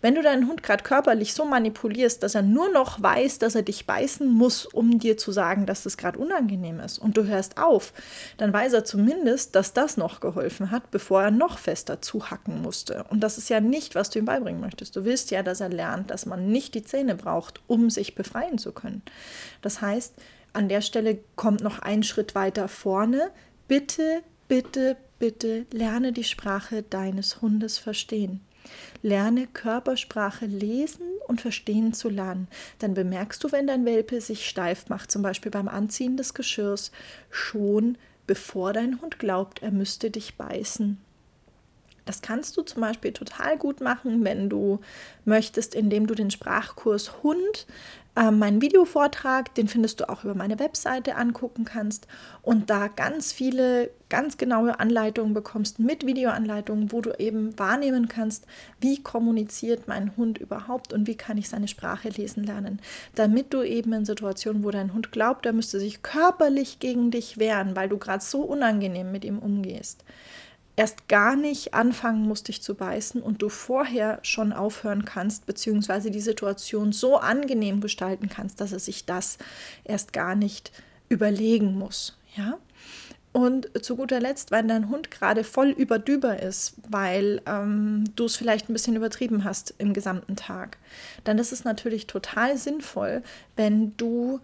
Wenn 0.00 0.14
du 0.14 0.22
deinen 0.22 0.48
Hund 0.48 0.62
gerade 0.62 0.82
körperlich 0.82 1.34
so 1.34 1.44
manipulierst, 1.44 2.22
dass 2.22 2.34
er 2.34 2.42
nur 2.42 2.70
noch 2.70 3.02
weiß, 3.02 3.38
dass 3.38 3.54
er 3.54 3.62
dich 3.62 3.86
beißen 3.86 4.28
muss, 4.28 4.66
um 4.66 4.98
dir 4.98 5.16
zu 5.16 5.32
sagen, 5.32 5.66
dass 5.66 5.82
das 5.82 5.96
gerade 5.96 6.18
unangenehm 6.18 6.80
ist 6.80 6.98
und 6.98 7.16
du 7.16 7.24
hörst 7.24 7.58
auf, 7.58 7.92
dann 8.36 8.52
weiß 8.52 8.72
er 8.72 8.84
zumindest, 8.84 9.54
dass 9.54 9.72
das 9.72 9.96
noch 9.96 10.20
geholfen 10.20 10.70
hat, 10.70 10.90
bevor 10.90 11.22
er 11.22 11.30
noch 11.30 11.58
fester 11.58 12.00
zuhacken 12.00 12.62
musste. 12.62 13.04
Und 13.10 13.20
das 13.20 13.38
ist 13.38 13.50
ja 13.50 13.60
nicht, 13.60 13.94
was 13.94 14.10
du 14.10 14.18
ihm 14.18 14.24
beibringen 14.24 14.60
möchtest. 14.60 14.96
Du 14.96 15.04
willst 15.04 15.30
ja, 15.30 15.42
dass 15.42 15.60
er 15.60 15.68
lernt, 15.68 16.10
dass 16.10 16.26
man 16.26 16.48
nicht 16.48 16.74
die 16.74 16.84
Zähne 16.84 17.14
braucht, 17.14 17.60
um 17.66 17.90
sich 17.90 18.14
befreien 18.14 18.58
zu 18.58 18.72
können. 18.72 19.02
Das 19.62 19.80
heißt, 19.80 20.14
an 20.52 20.68
der 20.68 20.80
Stelle 20.80 21.18
kommt 21.36 21.60
noch 21.60 21.78
ein 21.78 22.02
Schritt 22.02 22.34
weiter 22.34 22.68
vorne 22.68 23.30
Bitte, 23.70 24.24
bitte, 24.48 24.96
bitte 25.20 25.64
lerne 25.70 26.12
die 26.12 26.24
Sprache 26.24 26.82
deines 26.82 27.40
Hundes 27.40 27.78
verstehen. 27.78 28.40
Lerne 29.00 29.46
Körpersprache 29.46 30.46
lesen 30.46 31.06
und 31.28 31.40
verstehen 31.40 31.92
zu 31.92 32.08
lernen. 32.08 32.48
Dann 32.80 32.94
bemerkst 32.94 33.44
du, 33.44 33.52
wenn 33.52 33.68
dein 33.68 33.84
Welpe 33.84 34.20
sich 34.20 34.48
steif 34.48 34.88
macht, 34.88 35.12
zum 35.12 35.22
Beispiel 35.22 35.52
beim 35.52 35.68
Anziehen 35.68 36.16
des 36.16 36.34
Geschirrs, 36.34 36.90
schon 37.30 37.96
bevor 38.26 38.72
dein 38.72 39.00
Hund 39.00 39.20
glaubt, 39.20 39.62
er 39.62 39.70
müsste 39.70 40.10
dich 40.10 40.34
beißen. 40.34 40.98
Das 42.10 42.22
kannst 42.22 42.56
du 42.56 42.62
zum 42.62 42.80
Beispiel 42.80 43.12
total 43.12 43.56
gut 43.56 43.80
machen, 43.80 44.24
wenn 44.24 44.50
du 44.50 44.80
möchtest, 45.24 45.76
indem 45.76 46.08
du 46.08 46.16
den 46.16 46.32
Sprachkurs 46.32 47.22
Hund 47.22 47.68
ähm, 48.16 48.40
meinen 48.40 48.60
Videovortrag, 48.60 49.54
den 49.54 49.68
findest 49.68 50.00
du 50.00 50.08
auch 50.08 50.24
über 50.24 50.34
meine 50.34 50.58
Webseite 50.58 51.14
angucken 51.14 51.64
kannst 51.64 52.08
und 52.42 52.68
da 52.68 52.88
ganz 52.88 53.30
viele, 53.30 53.90
ganz 54.08 54.38
genaue 54.38 54.80
Anleitungen 54.80 55.34
bekommst 55.34 55.78
mit 55.78 56.04
Videoanleitungen, 56.04 56.90
wo 56.90 57.00
du 57.00 57.16
eben 57.20 57.56
wahrnehmen 57.56 58.08
kannst, 58.08 58.46
wie 58.80 59.00
kommuniziert 59.00 59.86
mein 59.86 60.16
Hund 60.16 60.38
überhaupt 60.38 60.92
und 60.92 61.06
wie 61.06 61.16
kann 61.16 61.38
ich 61.38 61.48
seine 61.48 61.68
Sprache 61.68 62.08
lesen 62.08 62.42
lernen, 62.42 62.80
damit 63.14 63.54
du 63.54 63.62
eben 63.62 63.92
in 63.92 64.04
Situationen, 64.04 64.64
wo 64.64 64.72
dein 64.72 64.92
Hund 64.92 65.12
glaubt, 65.12 65.46
er 65.46 65.52
müsste 65.52 65.78
sich 65.78 66.02
körperlich 66.02 66.80
gegen 66.80 67.12
dich 67.12 67.38
wehren, 67.38 67.76
weil 67.76 67.88
du 67.88 67.98
gerade 67.98 68.24
so 68.24 68.40
unangenehm 68.40 69.12
mit 69.12 69.24
ihm 69.24 69.38
umgehst, 69.38 70.02
erst 70.80 71.08
gar 71.08 71.36
nicht 71.36 71.74
anfangen 71.74 72.26
musst, 72.26 72.48
dich 72.48 72.62
zu 72.62 72.74
beißen 72.74 73.20
und 73.20 73.42
du 73.42 73.50
vorher 73.50 74.18
schon 74.22 74.54
aufhören 74.54 75.04
kannst, 75.04 75.44
beziehungsweise 75.44 76.10
die 76.10 76.22
Situation 76.22 76.92
so 76.92 77.18
angenehm 77.18 77.82
gestalten 77.82 78.30
kannst, 78.30 78.62
dass 78.62 78.72
er 78.72 78.78
sich 78.78 79.04
das 79.04 79.36
erst 79.84 80.14
gar 80.14 80.34
nicht 80.34 80.72
überlegen 81.10 81.76
muss. 81.76 82.16
Ja? 82.34 82.56
Und 83.32 83.68
zu 83.84 83.94
guter 83.94 84.20
Letzt, 84.20 84.52
wenn 84.52 84.68
dein 84.68 84.88
Hund 84.88 85.10
gerade 85.10 85.44
voll 85.44 85.68
überdüber 85.68 86.42
ist, 86.42 86.76
weil 86.88 87.42
ähm, 87.44 88.04
du 88.16 88.24
es 88.24 88.36
vielleicht 88.36 88.70
ein 88.70 88.72
bisschen 88.72 88.96
übertrieben 88.96 89.44
hast 89.44 89.74
im 89.76 89.92
gesamten 89.92 90.34
Tag, 90.34 90.78
dann 91.24 91.38
ist 91.38 91.52
es 91.52 91.62
natürlich 91.62 92.06
total 92.06 92.56
sinnvoll, 92.56 93.22
wenn 93.54 93.94
du 93.98 94.40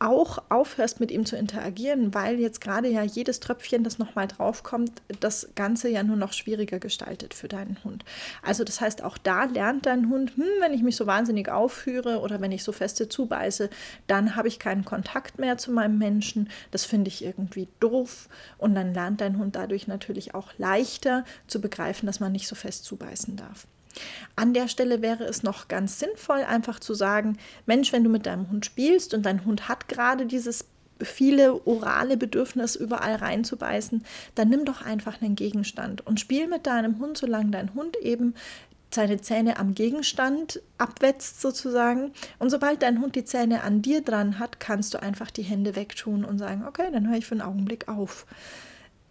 auch 0.00 0.42
aufhörst, 0.48 1.00
mit 1.00 1.10
ihm 1.10 1.26
zu 1.26 1.36
interagieren, 1.36 2.14
weil 2.14 2.38
jetzt 2.38 2.60
gerade 2.60 2.88
ja 2.88 3.02
jedes 3.02 3.40
Tröpfchen, 3.40 3.84
das 3.84 3.98
nochmal 3.98 4.28
draufkommt, 4.28 5.02
das 5.20 5.48
Ganze 5.54 5.88
ja 5.88 6.02
nur 6.02 6.16
noch 6.16 6.32
schwieriger 6.32 6.78
gestaltet 6.78 7.34
für 7.34 7.48
deinen 7.48 7.82
Hund. 7.84 8.04
Also 8.42 8.64
das 8.64 8.80
heißt, 8.80 9.02
auch 9.02 9.18
da 9.18 9.44
lernt 9.44 9.86
dein 9.86 10.08
Hund, 10.08 10.36
hm, 10.36 10.44
wenn 10.60 10.72
ich 10.72 10.82
mich 10.82 10.96
so 10.96 11.06
wahnsinnig 11.06 11.48
aufführe 11.48 12.20
oder 12.20 12.40
wenn 12.40 12.52
ich 12.52 12.64
so 12.64 12.72
feste 12.72 13.08
zubeiße, 13.08 13.70
dann 14.06 14.36
habe 14.36 14.48
ich 14.48 14.58
keinen 14.58 14.84
Kontakt 14.84 15.38
mehr 15.38 15.58
zu 15.58 15.72
meinem 15.72 15.98
Menschen. 15.98 16.48
Das 16.70 16.84
finde 16.84 17.08
ich 17.08 17.24
irgendwie 17.24 17.68
doof. 17.80 18.28
Und 18.58 18.74
dann 18.74 18.94
lernt 18.94 19.20
dein 19.20 19.38
Hund 19.38 19.56
dadurch 19.56 19.88
natürlich 19.88 20.34
auch 20.34 20.52
leichter 20.58 21.24
zu 21.46 21.60
begreifen, 21.60 22.06
dass 22.06 22.20
man 22.20 22.32
nicht 22.32 22.48
so 22.48 22.54
fest 22.54 22.84
zubeißen 22.84 23.36
darf. 23.36 23.66
An 24.36 24.54
der 24.54 24.68
Stelle 24.68 25.02
wäre 25.02 25.24
es 25.24 25.42
noch 25.42 25.68
ganz 25.68 25.98
sinnvoll, 25.98 26.40
einfach 26.40 26.80
zu 26.80 26.94
sagen, 26.94 27.38
Mensch, 27.66 27.92
wenn 27.92 28.04
du 28.04 28.10
mit 28.10 28.26
deinem 28.26 28.50
Hund 28.50 28.66
spielst 28.66 29.14
und 29.14 29.24
dein 29.24 29.44
Hund 29.44 29.68
hat 29.68 29.88
gerade 29.88 30.26
dieses 30.26 30.66
viele 31.00 31.66
orale 31.66 32.16
Bedürfnis 32.16 32.74
überall 32.74 33.16
reinzubeißen, 33.16 34.04
dann 34.34 34.48
nimm 34.48 34.64
doch 34.64 34.82
einfach 34.84 35.22
einen 35.22 35.36
Gegenstand 35.36 36.06
und 36.06 36.18
spiel 36.20 36.48
mit 36.48 36.66
deinem 36.66 36.98
Hund, 36.98 37.18
solange 37.18 37.50
dein 37.50 37.74
Hund 37.74 37.96
eben 37.96 38.34
seine 38.90 39.20
Zähne 39.20 39.58
am 39.58 39.74
Gegenstand 39.74 40.62
abwetzt 40.78 41.40
sozusagen. 41.40 42.12
Und 42.38 42.50
sobald 42.50 42.82
dein 42.82 43.00
Hund 43.00 43.16
die 43.16 43.24
Zähne 43.24 43.62
an 43.62 43.82
dir 43.82 44.02
dran 44.02 44.38
hat, 44.38 44.60
kannst 44.60 44.94
du 44.94 45.02
einfach 45.02 45.30
die 45.30 45.42
Hände 45.42 45.76
wegtun 45.76 46.24
und 46.24 46.38
sagen, 46.38 46.64
okay, 46.66 46.88
dann 46.92 47.08
höre 47.08 47.18
ich 47.18 47.26
für 47.26 47.32
einen 47.32 47.42
Augenblick 47.42 47.88
auf. 47.88 48.26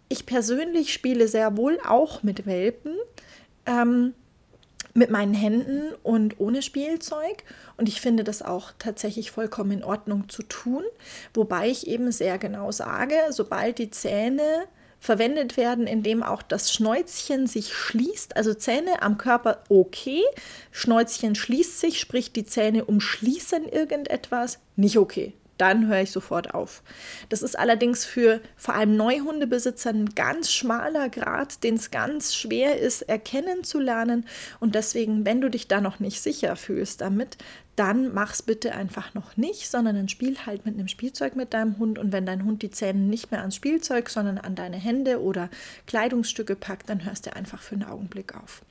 Ich 0.08 0.26
persönlich 0.26 0.92
spiele 0.92 1.28
sehr 1.28 1.56
wohl 1.56 1.78
auch 1.86 2.22
mit 2.22 2.46
Welpen. 2.46 2.94
Ähm, 3.66 4.14
mit 4.94 5.10
meinen 5.10 5.34
Händen 5.34 5.94
und 6.02 6.40
ohne 6.40 6.62
Spielzeug. 6.62 7.44
Und 7.76 7.88
ich 7.88 8.00
finde 8.00 8.24
das 8.24 8.42
auch 8.42 8.72
tatsächlich 8.78 9.30
vollkommen 9.30 9.70
in 9.70 9.84
Ordnung 9.84 10.28
zu 10.28 10.42
tun. 10.42 10.84
Wobei 11.34 11.68
ich 11.68 11.86
eben 11.86 12.10
sehr 12.12 12.38
genau 12.38 12.72
sage, 12.72 13.14
sobald 13.30 13.78
die 13.78 13.90
Zähne 13.90 14.64
verwendet 15.00 15.56
werden, 15.56 15.86
indem 15.86 16.22
auch 16.22 16.42
das 16.42 16.72
Schnäuzchen 16.72 17.46
sich 17.46 17.72
schließt, 17.72 18.36
also 18.36 18.52
Zähne 18.52 19.00
am 19.02 19.16
Körper 19.16 19.62
okay, 19.68 20.22
Schnäuzchen 20.72 21.36
schließt 21.36 21.78
sich, 21.78 22.00
sprich 22.00 22.32
die 22.32 22.44
Zähne 22.44 22.84
umschließen 22.84 23.68
irgendetwas, 23.68 24.58
nicht 24.76 24.98
okay 24.98 25.34
dann 25.58 25.88
höre 25.88 26.00
ich 26.00 26.10
sofort 26.10 26.54
auf. 26.54 26.82
Das 27.28 27.42
ist 27.42 27.58
allerdings 27.58 28.04
für 28.04 28.40
vor 28.56 28.74
allem 28.74 28.96
Neuhundebesitzer 28.96 29.90
ein 29.90 30.14
ganz 30.14 30.52
schmaler 30.52 31.08
Grad, 31.08 31.62
den 31.64 31.74
es 31.74 31.90
ganz 31.90 32.34
schwer 32.34 32.78
ist, 32.78 33.02
erkennen 33.02 33.64
zu 33.64 33.80
lernen. 33.80 34.24
Und 34.60 34.74
deswegen, 34.74 35.26
wenn 35.26 35.40
du 35.40 35.50
dich 35.50 35.68
da 35.68 35.80
noch 35.80 36.00
nicht 36.00 36.20
sicher 36.20 36.56
fühlst 36.56 37.00
damit, 37.00 37.36
dann 37.76 38.12
mach's 38.12 38.42
bitte 38.42 38.74
einfach 38.74 39.14
noch 39.14 39.36
nicht, 39.36 39.70
sondern 39.70 39.94
dann 39.94 40.08
spiel 40.08 40.36
halt 40.46 40.66
mit 40.66 40.74
einem 40.74 40.88
Spielzeug 40.88 41.36
mit 41.36 41.54
deinem 41.54 41.78
Hund. 41.78 41.98
Und 41.98 42.12
wenn 42.12 42.26
dein 42.26 42.44
Hund 42.44 42.62
die 42.62 42.70
Zähne 42.70 43.00
nicht 43.00 43.30
mehr 43.30 43.40
ans 43.40 43.54
Spielzeug, 43.54 44.08
sondern 44.08 44.38
an 44.38 44.54
deine 44.54 44.76
Hände 44.76 45.22
oder 45.22 45.48
Kleidungsstücke 45.86 46.56
packt, 46.56 46.88
dann 46.88 47.04
hörst 47.04 47.26
du 47.26 47.36
einfach 47.36 47.60
für 47.60 47.74
einen 47.74 47.84
Augenblick 47.84 48.34
auf 48.34 48.62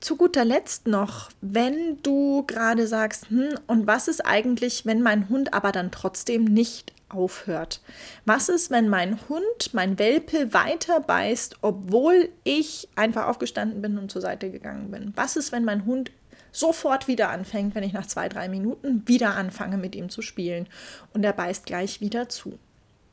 zu 0.00 0.16
guter 0.16 0.44
Letzt 0.44 0.86
noch, 0.86 1.30
wenn 1.40 1.98
du 2.02 2.44
gerade 2.46 2.86
sagst, 2.86 3.28
hm, 3.28 3.50
und 3.66 3.86
was 3.86 4.08
ist 4.08 4.24
eigentlich, 4.24 4.86
wenn 4.86 5.02
mein 5.02 5.28
Hund 5.28 5.52
aber 5.52 5.72
dann 5.72 5.90
trotzdem 5.90 6.44
nicht 6.44 6.92
aufhört? 7.10 7.80
Was 8.24 8.48
ist, 8.48 8.70
wenn 8.70 8.88
mein 8.88 9.18
Hund, 9.28 9.72
mein 9.72 9.98
Welpe 9.98 10.54
weiter 10.54 11.00
beißt, 11.00 11.58
obwohl 11.60 12.30
ich 12.44 12.88
einfach 12.96 13.26
aufgestanden 13.26 13.82
bin 13.82 13.98
und 13.98 14.10
zur 14.10 14.22
Seite 14.22 14.50
gegangen 14.50 14.90
bin? 14.90 15.12
Was 15.16 15.36
ist, 15.36 15.52
wenn 15.52 15.64
mein 15.64 15.84
Hund 15.84 16.10
sofort 16.52 17.06
wieder 17.06 17.28
anfängt, 17.28 17.74
wenn 17.74 17.84
ich 17.84 17.92
nach 17.92 18.06
zwei, 18.06 18.28
drei 18.28 18.48
Minuten 18.48 19.06
wieder 19.06 19.36
anfange 19.36 19.76
mit 19.76 19.94
ihm 19.94 20.08
zu 20.08 20.22
spielen 20.22 20.66
und 21.12 21.24
er 21.24 21.32
beißt 21.32 21.66
gleich 21.66 22.00
wieder 22.00 22.28
zu? 22.28 22.58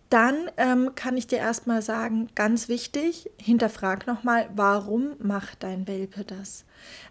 dann 0.10 0.50
ähm, 0.56 0.94
kann 0.96 1.18
ich 1.18 1.28
dir 1.28 1.40
erstmal 1.40 1.82
sagen, 1.82 2.30
ganz 2.36 2.70
wichtig, 2.70 3.30
hinterfrag 3.42 4.08
nochmal, 4.08 4.50
warum 4.56 5.16
macht 5.20 5.64
dein 5.64 5.88
Welpe 5.88 6.24
das? 6.24 6.64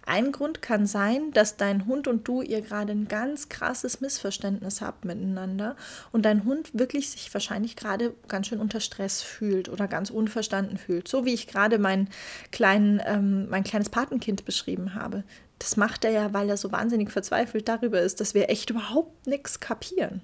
Ein 0.04 0.32
Grund 0.32 0.62
kann 0.62 0.86
sein, 0.86 1.32
dass 1.32 1.56
dein 1.56 1.86
Hund 1.86 2.08
und 2.08 2.26
du 2.28 2.42
ihr 2.42 2.60
gerade 2.60 2.92
ein 2.92 3.08
ganz 3.08 3.48
krasses 3.48 4.00
Missverständnis 4.00 4.80
habt 4.80 5.04
miteinander 5.04 5.76
und 6.12 6.24
dein 6.24 6.44
Hund 6.44 6.70
wirklich 6.72 7.10
sich 7.10 7.32
wahrscheinlich 7.34 7.76
gerade 7.76 8.14
ganz 8.28 8.46
schön 8.46 8.60
unter 8.60 8.80
Stress 8.80 9.22
fühlt 9.22 9.68
oder 9.68 9.88
ganz 9.88 10.10
unverstanden 10.10 10.78
fühlt. 10.78 11.08
So 11.08 11.24
wie 11.24 11.34
ich 11.34 11.46
gerade 11.46 11.78
mein, 11.78 12.08
kleinen, 12.52 13.00
ähm, 13.04 13.48
mein 13.48 13.64
kleines 13.64 13.88
Patenkind 13.88 14.44
beschrieben 14.44 14.94
habe. 14.94 15.24
Das 15.58 15.78
macht 15.78 16.04
er 16.04 16.10
ja, 16.10 16.34
weil 16.34 16.50
er 16.50 16.58
so 16.58 16.70
wahnsinnig 16.70 17.10
verzweifelt 17.10 17.66
darüber 17.66 18.00
ist, 18.00 18.20
dass 18.20 18.34
wir 18.34 18.50
echt 18.50 18.68
überhaupt 18.68 19.26
nichts 19.26 19.58
kapieren. 19.58 20.20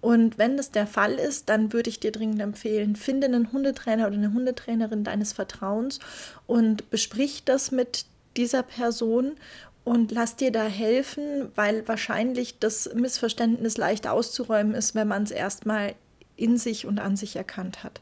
Und 0.00 0.38
wenn 0.38 0.56
das 0.56 0.70
der 0.70 0.86
Fall 0.86 1.14
ist, 1.14 1.50
dann 1.50 1.74
würde 1.74 1.90
ich 1.90 2.00
dir 2.00 2.10
dringend 2.10 2.40
empfehlen, 2.40 2.96
finde 2.96 3.26
einen 3.26 3.52
Hundetrainer 3.52 4.06
oder 4.06 4.16
eine 4.16 4.32
Hundetrainerin 4.32 5.04
deines 5.04 5.34
Vertrauens 5.34 5.98
und 6.46 6.88
besprich 6.90 7.44
das 7.44 7.70
mit 7.70 8.06
dieser 8.36 8.62
Person 8.62 9.32
und 9.84 10.12
lass 10.12 10.36
dir 10.36 10.52
da 10.52 10.64
helfen, 10.64 11.50
weil 11.54 11.86
wahrscheinlich 11.88 12.58
das 12.58 12.92
Missverständnis 12.94 13.76
leicht 13.76 14.06
auszuräumen 14.06 14.74
ist, 14.74 14.94
wenn 14.94 15.08
man 15.08 15.24
es 15.24 15.30
erstmal 15.30 15.94
in 16.36 16.56
sich 16.56 16.86
und 16.86 17.00
an 17.00 17.16
sich 17.16 17.36
erkannt 17.36 17.82
hat. 17.82 18.00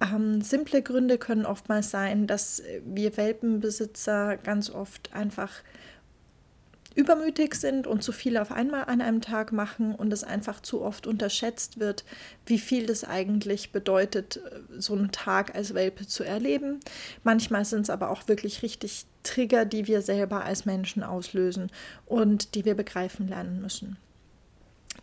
Ähm, 0.00 0.42
simple 0.42 0.82
Gründe 0.82 1.16
können 1.16 1.46
oftmals 1.46 1.90
sein, 1.90 2.26
dass 2.26 2.62
wir 2.84 3.16
Welpenbesitzer 3.16 4.36
ganz 4.36 4.68
oft 4.70 5.14
einfach 5.14 5.50
übermütig 6.96 7.54
sind 7.54 7.86
und 7.86 8.02
zu 8.02 8.10
viel 8.10 8.38
auf 8.38 8.50
einmal 8.50 8.84
an 8.84 9.02
einem 9.02 9.20
Tag 9.20 9.52
machen 9.52 9.94
und 9.94 10.12
es 10.12 10.24
einfach 10.24 10.60
zu 10.60 10.80
oft 10.80 11.06
unterschätzt 11.06 11.78
wird, 11.78 12.04
wie 12.46 12.58
viel 12.58 12.86
das 12.86 13.04
eigentlich 13.04 13.70
bedeutet, 13.70 14.40
so 14.76 14.94
einen 14.94 15.12
Tag 15.12 15.54
als 15.54 15.74
Welpe 15.74 16.06
zu 16.06 16.24
erleben. 16.24 16.80
Manchmal 17.22 17.66
sind 17.66 17.82
es 17.82 17.90
aber 17.90 18.10
auch 18.10 18.26
wirklich 18.28 18.62
richtig 18.62 19.04
Trigger, 19.22 19.66
die 19.66 19.86
wir 19.86 20.00
selber 20.00 20.44
als 20.44 20.64
Menschen 20.64 21.02
auslösen 21.02 21.70
und 22.06 22.54
die 22.54 22.64
wir 22.64 22.74
begreifen 22.74 23.28
lernen 23.28 23.60
müssen. 23.60 23.98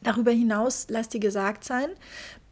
Darüber 0.01 0.31
hinaus, 0.31 0.87
lass 0.89 1.09
dir 1.09 1.19
gesagt 1.19 1.63
sein, 1.63 1.89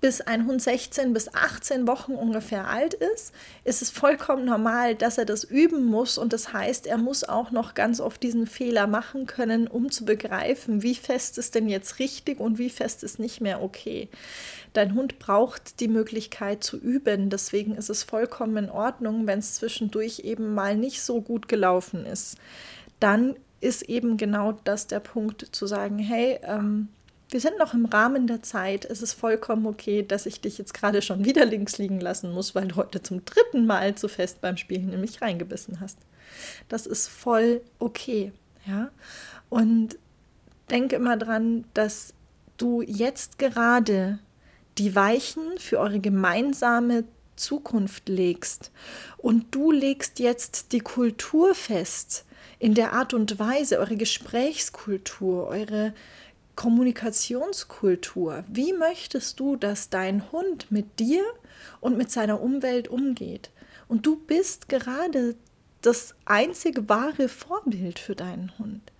bis 0.01 0.19
ein 0.19 0.47
Hund 0.47 0.61
16 0.61 1.13
bis 1.13 1.33
18 1.33 1.87
Wochen 1.87 2.13
ungefähr 2.13 2.67
alt 2.67 2.95
ist, 2.95 3.33
ist 3.63 3.83
es 3.83 3.91
vollkommen 3.91 4.45
normal, 4.45 4.95
dass 4.95 5.19
er 5.19 5.25
das 5.25 5.43
üben 5.43 5.85
muss. 5.85 6.17
Und 6.17 6.33
das 6.33 6.51
heißt, 6.51 6.87
er 6.87 6.97
muss 6.97 7.23
auch 7.23 7.51
noch 7.51 7.75
ganz 7.75 8.01
oft 8.01 8.21
diesen 8.23 8.47
Fehler 8.47 8.87
machen 8.87 9.27
können, 9.27 9.67
um 9.67 9.91
zu 9.91 10.03
begreifen, 10.03 10.81
wie 10.81 10.95
fest 10.95 11.37
ist 11.37 11.53
denn 11.53 11.69
jetzt 11.69 11.99
richtig 11.99 12.39
und 12.39 12.57
wie 12.57 12.71
fest 12.71 13.03
ist 13.03 13.19
nicht 13.19 13.41
mehr 13.41 13.61
okay. 13.61 14.09
Dein 14.73 14.95
Hund 14.95 15.19
braucht 15.19 15.79
die 15.79 15.87
Möglichkeit 15.87 16.63
zu 16.63 16.77
üben. 16.77 17.29
Deswegen 17.29 17.75
ist 17.75 17.89
es 17.89 18.01
vollkommen 18.01 18.57
in 18.57 18.69
Ordnung, 18.71 19.27
wenn 19.27 19.39
es 19.39 19.53
zwischendurch 19.55 20.21
eben 20.21 20.55
mal 20.55 20.75
nicht 20.75 21.03
so 21.03 21.21
gut 21.21 21.47
gelaufen 21.47 22.05
ist. 22.07 22.37
Dann 22.99 23.35
ist 23.59 23.83
eben 23.83 24.17
genau 24.17 24.53
das 24.63 24.87
der 24.87 24.99
Punkt 24.99 25.47
zu 25.51 25.67
sagen, 25.67 25.99
hey, 25.99 26.39
ähm, 26.41 26.87
wir 27.31 27.39
sind 27.39 27.57
noch 27.57 27.73
im 27.73 27.85
Rahmen 27.85 28.27
der 28.27 28.43
Zeit. 28.43 28.83
Es 28.83 29.01
ist 29.01 29.13
vollkommen 29.13 29.65
okay, 29.65 30.03
dass 30.03 30.25
ich 30.25 30.41
dich 30.41 30.57
jetzt 30.57 30.73
gerade 30.73 31.01
schon 31.01 31.23
wieder 31.23 31.45
links 31.45 31.77
liegen 31.77 32.01
lassen 32.01 32.31
muss, 32.33 32.55
weil 32.55 32.67
du 32.67 32.75
heute 32.75 33.01
zum 33.01 33.23
dritten 33.23 33.65
Mal 33.65 33.95
zu 33.95 34.09
fest 34.09 34.41
beim 34.41 34.57
Spielen 34.57 34.89
nämlich 34.89 35.21
reingebissen 35.21 35.79
hast. 35.79 35.97
Das 36.67 36.85
ist 36.85 37.07
voll 37.07 37.61
okay. 37.79 38.33
Ja? 38.67 38.91
Und 39.49 39.97
denke 40.69 40.97
immer 40.97 41.15
dran, 41.15 41.63
dass 41.73 42.13
du 42.57 42.81
jetzt 42.81 43.39
gerade 43.39 44.19
die 44.77 44.93
Weichen 44.93 45.57
für 45.57 45.79
eure 45.79 45.99
gemeinsame 46.01 47.05
Zukunft 47.37 48.09
legst. 48.09 48.71
Und 49.17 49.55
du 49.55 49.71
legst 49.71 50.19
jetzt 50.19 50.73
die 50.73 50.79
Kultur 50.79 51.55
fest, 51.55 52.25
in 52.59 52.75
der 52.75 52.93
Art 52.93 53.15
und 53.15 53.39
Weise, 53.39 53.79
eure 53.79 53.95
Gesprächskultur, 53.95 55.47
eure 55.47 55.93
Kommunikationskultur. 56.61 58.43
Wie 58.47 58.73
möchtest 58.73 59.39
du, 59.39 59.55
dass 59.55 59.89
dein 59.89 60.31
Hund 60.31 60.71
mit 60.71 60.99
dir 60.99 61.23
und 61.79 61.97
mit 61.97 62.11
seiner 62.11 62.39
Umwelt 62.39 62.87
umgeht? 62.87 63.49
Und 63.87 64.05
du 64.05 64.15
bist 64.15 64.69
gerade 64.69 65.33
das 65.81 66.13
einzige 66.25 66.87
wahre 66.87 67.29
Vorbild 67.29 67.97
für 67.97 68.15
deinen 68.15 68.51
Hund. 68.59 68.91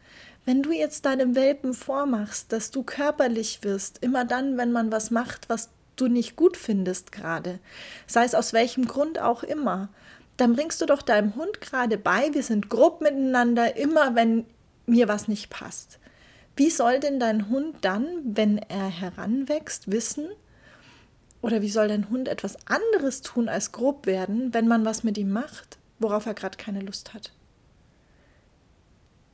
Wenn 0.44 0.64
du 0.64 0.72
jetzt 0.72 1.06
deinem 1.06 1.36
Welpen 1.36 1.76
vormachst, 1.76 2.52
dass 2.52 2.72
du 2.72 2.82
körperlich 2.82 3.60
wirst, 3.62 4.00
immer 4.02 4.26
dann, 4.26 4.58
wenn 4.58 4.72
man 4.72 4.92
was 4.92 5.12
macht, 5.12 5.48
was 5.48 5.70
du 5.98 6.08
nicht 6.08 6.36
gut 6.36 6.58
findest 6.58 7.12
gerade, 7.12 7.60
sei 8.08 8.24
es 8.24 8.34
aus 8.34 8.54
welchem 8.54 8.88
Grund 8.88 9.20
auch 9.20 9.44
immer, 9.44 9.90
dann 10.36 10.56
bringst 10.56 10.82
du 10.82 10.88
doch 10.88 11.04
deinem 11.04 11.36
Hund 11.36 11.62
gerade 11.62 12.00
bei, 12.00 12.34
wir 12.34 12.42
sind 12.42 12.70
grob 12.70 13.02
miteinander, 13.02 13.78
immer 13.78 14.16
wenn 14.16 14.48
mir 14.88 15.08
was 15.08 15.28
nicht 15.28 15.52
passt. 15.52 16.00
Wie 16.56 16.70
soll 16.70 17.00
denn 17.00 17.20
dein 17.20 17.50
Hund 17.50 17.78
dann, 17.82 18.06
wenn 18.24 18.58
er 18.58 18.88
heranwächst, 18.88 19.92
wissen, 19.92 20.28
oder 21.42 21.62
wie 21.62 21.70
soll 21.70 21.88
dein 21.88 22.10
Hund 22.10 22.28
etwas 22.28 22.56
anderes 22.68 23.22
tun 23.22 23.50
als 23.50 23.72
grob 23.72 24.06
werden, 24.06 24.54
wenn 24.54 24.68
man 24.68 24.86
was 24.86 25.04
mit 25.04 25.18
ihm 25.18 25.32
macht, 25.32 25.80
worauf 26.00 26.26
er 26.26 26.34
gerade 26.34 26.58
keine 26.58 26.82
Lust 26.82 27.14
hat? 27.14 27.32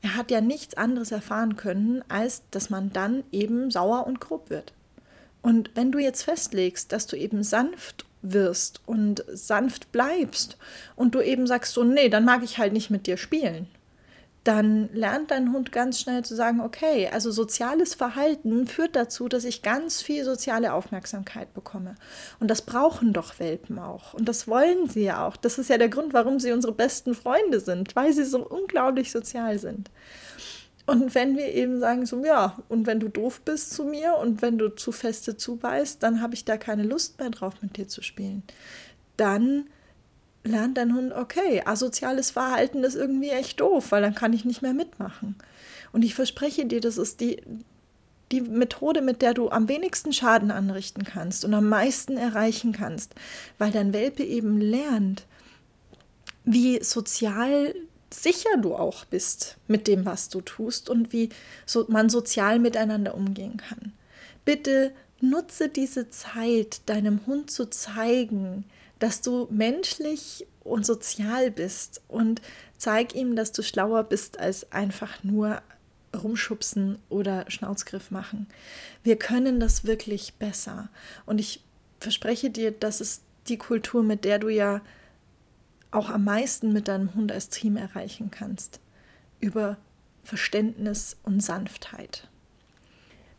Er 0.02 0.16
hat 0.16 0.32
ja 0.32 0.40
nichts 0.40 0.76
anderes 0.76 1.12
erfahren 1.12 1.58
können, 1.58 2.04
als 2.08 2.44
dass 2.52 2.70
man 2.70 2.94
dann 2.94 3.24
eben 3.32 3.72
sauer 3.72 4.08
und 4.08 4.22
grob 4.22 4.50
wird. 4.50 4.74
Und 5.42 5.72
wenn 5.76 5.92
du 5.92 6.00
jetzt 6.00 6.24
festlegst, 6.24 6.92
dass 6.92 7.08
du 7.08 7.18
eben 7.18 7.44
sanft 7.44 8.06
wirst 8.22 8.82
und 8.86 9.24
sanft 9.28 9.92
bleibst 9.92 10.58
und 10.96 11.16
du 11.16 11.22
eben 11.22 11.48
sagst 11.48 11.74
so, 11.74 11.84
nee, 11.84 12.10
dann 12.10 12.26
mag 12.26 12.44
ich 12.44 12.58
halt 12.58 12.74
nicht 12.74 12.90
mit 12.90 13.08
dir 13.08 13.18
spielen, 13.18 13.68
dann 14.48 14.88
lernt 14.94 15.32
dein 15.32 15.52
Hund 15.52 15.74
ganz 15.74 16.00
schnell 16.00 16.24
zu 16.24 16.34
sagen, 16.34 16.62
okay, 16.62 17.10
also 17.12 17.32
soziales 17.32 17.96
Verhalten 17.96 18.66
führt 18.66 18.96
dazu, 18.96 19.28
dass 19.28 19.44
ich 19.44 19.62
ganz 19.62 20.02
viel 20.02 20.24
soziale 20.24 20.72
Aufmerksamkeit 20.72 21.54
bekomme. 21.54 21.96
Und 22.40 22.48
das 22.50 22.62
brauchen 22.62 23.12
doch 23.12 23.40
Welpen 23.40 23.78
auch. 23.78 24.14
Und 24.14 24.30
das 24.30 24.48
wollen 24.48 24.88
sie 24.88 25.04
ja 25.04 25.28
auch. 25.28 25.36
Das 25.36 25.58
ist 25.58 25.70
ja 25.70 25.78
der 25.78 25.90
Grund, 25.90 26.14
warum 26.14 26.40
sie 26.40 26.54
unsere 26.54 26.72
besten 26.72 27.14
Freunde 27.14 27.60
sind, 27.60 27.94
weil 27.98 28.14
sie 28.14 28.24
so 28.24 28.48
unglaublich 28.48 29.12
sozial 29.12 29.60
sind. 29.60 29.92
Und 30.86 31.14
wenn 31.14 31.36
wir 31.36 31.54
eben 31.54 31.82
sagen, 31.82 32.06
so, 32.06 32.24
ja, 32.24 32.58
und 32.70 32.88
wenn 32.88 33.02
du 33.02 33.10
doof 33.10 33.42
bist 33.44 33.74
zu 33.74 33.84
mir 33.84 34.16
und 34.16 34.42
wenn 34.42 34.58
du 34.58 34.70
zu 34.70 34.94
feste 34.94 35.36
zubeißt, 35.36 36.02
dann 36.02 36.22
habe 36.22 36.36
ich 36.36 36.46
da 36.46 36.56
keine 36.56 36.84
Lust 36.84 37.20
mehr 37.20 37.32
drauf, 37.32 37.56
mit 37.62 37.76
dir 37.76 37.90
zu 37.90 38.02
spielen. 38.02 38.44
Dann 39.18 39.66
lernt 40.48 40.78
dein 40.78 40.96
Hund, 40.96 41.14
okay, 41.14 41.62
asoziales 41.66 42.32
Verhalten 42.32 42.84
ist 42.84 42.96
irgendwie 42.96 43.30
echt 43.30 43.60
doof, 43.60 43.92
weil 43.92 44.02
dann 44.02 44.16
kann 44.16 44.34
ich 44.34 44.46
nicht 44.46 44.62
mehr 44.62 44.74
mitmachen. 44.74 45.36
Und 45.92 46.04
ich 46.04 46.16
verspreche 46.16 46.66
dir, 46.66 46.82
das 46.82 46.98
ist 46.98 47.22
die, 47.22 47.42
die 48.32 48.42
Methode, 48.42 49.02
mit 49.02 49.22
der 49.22 49.34
du 49.34 49.50
am 49.50 49.70
wenigsten 49.70 50.14
Schaden 50.14 50.52
anrichten 50.52 51.04
kannst 51.04 51.46
und 51.46 51.54
am 51.54 51.70
meisten 51.70 52.18
erreichen 52.18 52.74
kannst, 52.74 53.16
weil 53.58 53.72
dein 53.72 53.94
Welpe 53.94 54.24
eben 54.24 54.60
lernt, 54.60 55.26
wie 56.44 56.84
sozial 56.84 57.74
sicher 58.14 58.58
du 58.62 58.76
auch 58.76 59.06
bist 59.06 59.58
mit 59.68 59.88
dem, 59.88 60.06
was 60.06 60.30
du 60.30 60.42
tust 60.42 60.90
und 60.90 61.12
wie 61.14 61.30
so 61.66 61.86
man 61.90 62.10
sozial 62.10 62.60
miteinander 62.60 63.16
umgehen 63.16 63.58
kann. 63.58 63.94
Bitte 64.46 64.92
nutze 65.20 65.68
diese 65.68 66.10
Zeit, 66.10 66.82
deinem 66.86 67.26
Hund 67.26 67.52
zu 67.52 67.70
zeigen, 67.70 68.66
dass 69.00 69.22
du 69.22 69.48
menschlich 69.50 70.46
und 70.64 70.86
sozial 70.86 71.52
bist 71.52 72.02
und 72.08 72.42
zeig 72.78 73.16
ihm, 73.16 73.36
dass 73.36 73.52
du 73.52 73.64
schlauer 73.64 74.04
bist 74.04 74.40
als 74.40 74.72
einfach 74.72 75.24
nur 75.24 75.62
rumschubsen 76.16 77.00
oder 77.10 77.50
Schnauzgriff 77.50 78.12
machen. 78.12 78.48
Wir 79.04 79.18
können 79.18 79.60
das 79.60 79.86
wirklich 79.86 80.36
besser. 80.36 80.90
Und 81.26 81.40
ich 81.40 81.64
verspreche 82.00 82.50
dir, 82.50 82.72
das 82.72 83.02
ist 83.02 83.24
die 83.48 83.58
Kultur, 83.58 84.04
mit 84.04 84.26
der 84.26 84.40
du 84.40 84.50
ja 84.50 84.82
auch 85.92 86.10
am 86.10 86.26
meisten 86.26 86.74
mit 86.74 86.88
deinem 86.88 87.14
Hund 87.16 87.32
als 87.32 87.50
Team 87.50 87.78
erreichen 87.78 88.32
kannst. 88.32 88.80
Über 89.40 89.78
Verständnis 90.24 91.18
und 91.24 91.42
Sanftheit. 91.42 92.28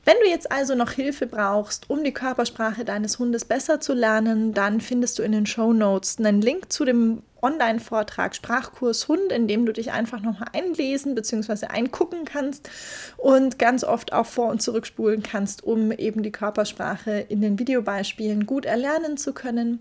Wenn 0.09 0.17
du 0.23 0.31
jetzt 0.31 0.51
also 0.51 0.75
noch 0.75 0.93
Hilfe 0.93 1.27
brauchst, 1.27 1.91
um 1.91 2.03
die 2.03 2.15
Körpersprache 2.15 2.83
deines 2.83 3.19
Hundes 3.19 3.45
besser 3.45 3.79
zu 3.79 3.93
lernen, 3.93 4.55
dann 4.55 4.81
findest 4.81 5.19
du 5.19 5.23
in 5.23 5.33
den 5.33 5.45
Show 5.45 5.75
Notes 5.75 6.17
einen 6.19 6.41
Link 6.41 6.73
zu 6.73 6.87
dem 6.87 7.23
Online-Vortrag 7.43 8.35
Sprachkurs 8.35 9.07
Hund, 9.09 9.31
in 9.31 9.49
dem 9.49 9.67
du 9.67 9.73
dich 9.75 9.93
einfach 9.93 10.23
nochmal 10.23 10.49
einlesen 10.55 11.15
bzw. 11.15 11.67
eingucken 11.67 12.25
kannst 12.25 12.71
und 13.19 13.59
ganz 13.59 13.85
oft 13.85 14.15
auch 14.15 14.25
vor- 14.25 14.49
und 14.49 14.63
zurückspulen 14.63 15.23
kannst, 15.23 15.63
um 15.63 15.93
eben 15.93 16.23
die 16.23 16.33
Körpersprache 16.33 17.27
in 17.29 17.43
den 17.43 17.59
Videobeispielen 17.59 18.47
gut 18.47 18.65
erlernen 18.65 19.19
zu 19.19 19.35
können. 19.35 19.81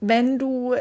Wenn 0.00 0.36
du 0.40 0.74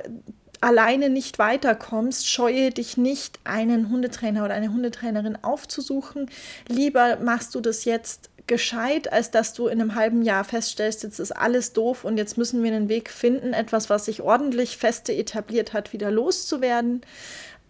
alleine 0.62 1.09
nicht 1.09 1.38
weiterkommst, 1.38 2.27
scheue 2.27 2.71
dich 2.71 2.97
nicht, 2.97 3.39
einen 3.43 3.89
Hundetrainer 3.89 4.45
oder 4.45 4.53
eine 4.53 4.73
Hundetrainerin 4.73 5.38
aufzusuchen. 5.43 6.29
Lieber 6.67 7.17
machst 7.17 7.53
du 7.53 7.59
das 7.59 7.86
jetzt 7.86 8.29
gescheit, 8.47 9.12
als 9.12 9.32
dass 9.32 9.53
du 9.53 9.67
in 9.67 9.79
einem 9.79 9.95
halben 9.95 10.21
Jahr 10.21 10.43
feststellst, 10.43 11.03
jetzt 11.03 11.19
ist 11.19 11.32
alles 11.32 11.73
doof 11.73 12.03
und 12.03 12.17
jetzt 12.17 12.38
müssen 12.38 12.63
wir 12.63 12.73
einen 12.73 12.89
Weg 12.89 13.10
finden, 13.10 13.53
etwas, 13.53 13.89
was 13.89 14.06
sich 14.06 14.21
ordentlich 14.21 14.77
feste 14.77 15.13
etabliert 15.13 15.73
hat, 15.73 15.93
wieder 15.93 16.12
loszuwerden. 16.12 17.01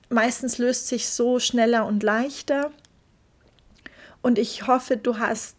Meistens 0.09 0.57
löst 0.57 0.87
sich 0.87 1.09
so 1.09 1.39
schneller 1.39 1.85
und 1.85 2.03
leichter. 2.03 2.71
Und 4.21 4.39
ich 4.39 4.67
hoffe, 4.67 4.97
du 4.97 5.19
hast, 5.19 5.55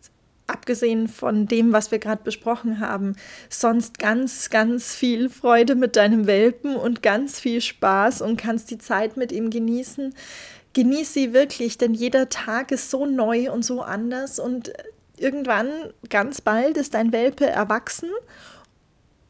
abgesehen 0.46 1.08
von 1.08 1.46
dem, 1.46 1.72
was 1.72 1.90
wir 1.90 1.98
gerade 1.98 2.22
besprochen 2.22 2.80
haben, 2.80 3.16
sonst 3.48 3.98
ganz, 3.98 4.50
ganz 4.50 4.94
viel 4.94 5.28
Freude 5.28 5.74
mit 5.74 5.96
deinem 5.96 6.26
Welpen 6.26 6.76
und 6.76 7.02
ganz 7.02 7.38
viel 7.40 7.60
Spaß 7.60 8.20
und 8.20 8.36
kannst 8.36 8.70
die 8.70 8.78
Zeit 8.78 9.16
mit 9.16 9.32
ihm 9.32 9.50
genießen. 9.50 10.14
Genieß 10.72 11.14
sie 11.14 11.32
wirklich, 11.32 11.78
denn 11.78 11.94
jeder 11.94 12.28
Tag 12.28 12.72
ist 12.72 12.90
so 12.90 13.06
neu 13.06 13.52
und 13.52 13.64
so 13.64 13.82
anders 13.82 14.40
und 14.40 14.72
irgendwann, 15.16 15.68
ganz 16.08 16.40
bald, 16.40 16.76
ist 16.76 16.94
dein 16.94 17.12
Welpe 17.12 17.46
erwachsen 17.46 18.10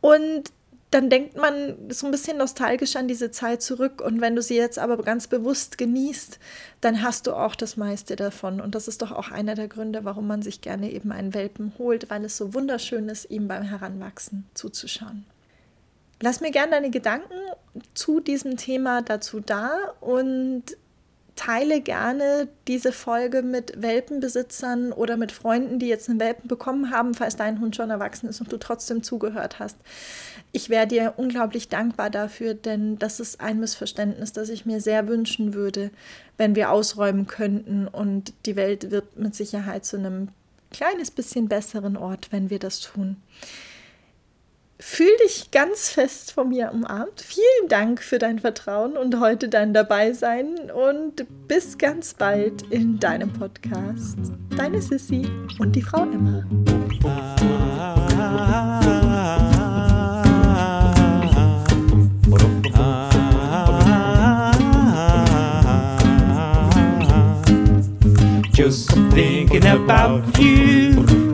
und 0.00 0.52
dann 0.94 1.10
denkt 1.10 1.36
man 1.36 1.74
so 1.88 2.06
ein 2.06 2.12
bisschen 2.12 2.36
nostalgisch 2.36 2.94
an 2.94 3.08
diese 3.08 3.32
Zeit 3.32 3.62
zurück. 3.62 4.00
Und 4.00 4.20
wenn 4.20 4.36
du 4.36 4.42
sie 4.42 4.54
jetzt 4.54 4.78
aber 4.78 4.96
ganz 4.98 5.26
bewusst 5.26 5.76
genießt, 5.76 6.38
dann 6.80 7.02
hast 7.02 7.26
du 7.26 7.32
auch 7.32 7.56
das 7.56 7.76
meiste 7.76 8.14
davon. 8.14 8.60
Und 8.60 8.76
das 8.76 8.86
ist 8.86 9.02
doch 9.02 9.10
auch 9.10 9.32
einer 9.32 9.56
der 9.56 9.66
Gründe, 9.66 10.04
warum 10.04 10.28
man 10.28 10.42
sich 10.42 10.60
gerne 10.60 10.92
eben 10.92 11.10
einen 11.10 11.34
Welpen 11.34 11.72
holt, 11.78 12.10
weil 12.10 12.24
es 12.24 12.36
so 12.36 12.54
wunderschön 12.54 13.08
ist, 13.08 13.28
ihm 13.28 13.48
beim 13.48 13.64
Heranwachsen 13.64 14.46
zuzuschauen. 14.54 15.24
Lass 16.22 16.40
mir 16.40 16.52
gerne 16.52 16.70
deine 16.70 16.90
Gedanken 16.90 17.34
zu 17.94 18.20
diesem 18.20 18.56
Thema 18.56 19.02
dazu 19.02 19.40
da 19.40 19.76
und 20.00 20.62
teile 21.36 21.80
gerne 21.80 22.48
diese 22.68 22.92
Folge 22.92 23.42
mit 23.42 23.80
Welpenbesitzern 23.80 24.92
oder 24.92 25.16
mit 25.16 25.32
Freunden, 25.32 25.78
die 25.78 25.88
jetzt 25.88 26.08
einen 26.08 26.20
Welpen 26.20 26.48
bekommen 26.48 26.90
haben, 26.90 27.14
falls 27.14 27.36
dein 27.36 27.60
Hund 27.60 27.74
schon 27.74 27.90
erwachsen 27.90 28.28
ist 28.28 28.40
und 28.40 28.52
du 28.52 28.56
trotzdem 28.56 29.02
zugehört 29.02 29.58
hast. 29.58 29.76
Ich 30.52 30.68
wäre 30.68 30.86
dir 30.86 31.14
unglaublich 31.16 31.68
dankbar 31.68 32.10
dafür, 32.10 32.54
denn 32.54 32.98
das 32.98 33.18
ist 33.18 33.40
ein 33.40 33.58
Missverständnis, 33.58 34.32
das 34.32 34.48
ich 34.48 34.64
mir 34.64 34.80
sehr 34.80 35.08
wünschen 35.08 35.54
würde, 35.54 35.90
wenn 36.36 36.54
wir 36.54 36.70
ausräumen 36.70 37.26
könnten 37.26 37.88
und 37.88 38.32
die 38.46 38.56
Welt 38.56 38.90
wird 38.90 39.16
mit 39.16 39.34
Sicherheit 39.34 39.84
zu 39.84 39.96
einem 39.96 40.28
kleines 40.70 41.10
bisschen 41.10 41.48
besseren 41.48 41.96
Ort, 41.96 42.28
wenn 42.30 42.50
wir 42.50 42.58
das 42.58 42.80
tun. 42.80 43.16
Fühl 44.86 45.16
dich 45.24 45.50
ganz 45.50 45.88
fest 45.88 46.32
von 46.32 46.50
mir 46.50 46.70
umarmt. 46.70 47.22
Vielen 47.22 47.68
Dank 47.68 48.02
für 48.02 48.18
dein 48.18 48.38
Vertrauen 48.38 48.98
und 48.98 49.18
heute 49.18 49.48
dein 49.48 49.72
Dabeisein 49.72 50.70
und 50.70 51.26
bis 51.48 51.78
ganz 51.78 52.12
bald 52.12 52.62
in 52.70 53.00
deinem 53.00 53.32
Podcast. 53.32 54.18
Deine 54.54 54.82
Sissy 54.82 55.26
und 55.58 55.74
die 55.74 55.80
Frau 55.80 56.02
Emma. 56.02 56.44
Just 68.52 68.90
thinking 69.14 69.66
about 69.66 70.38
you 70.38 71.33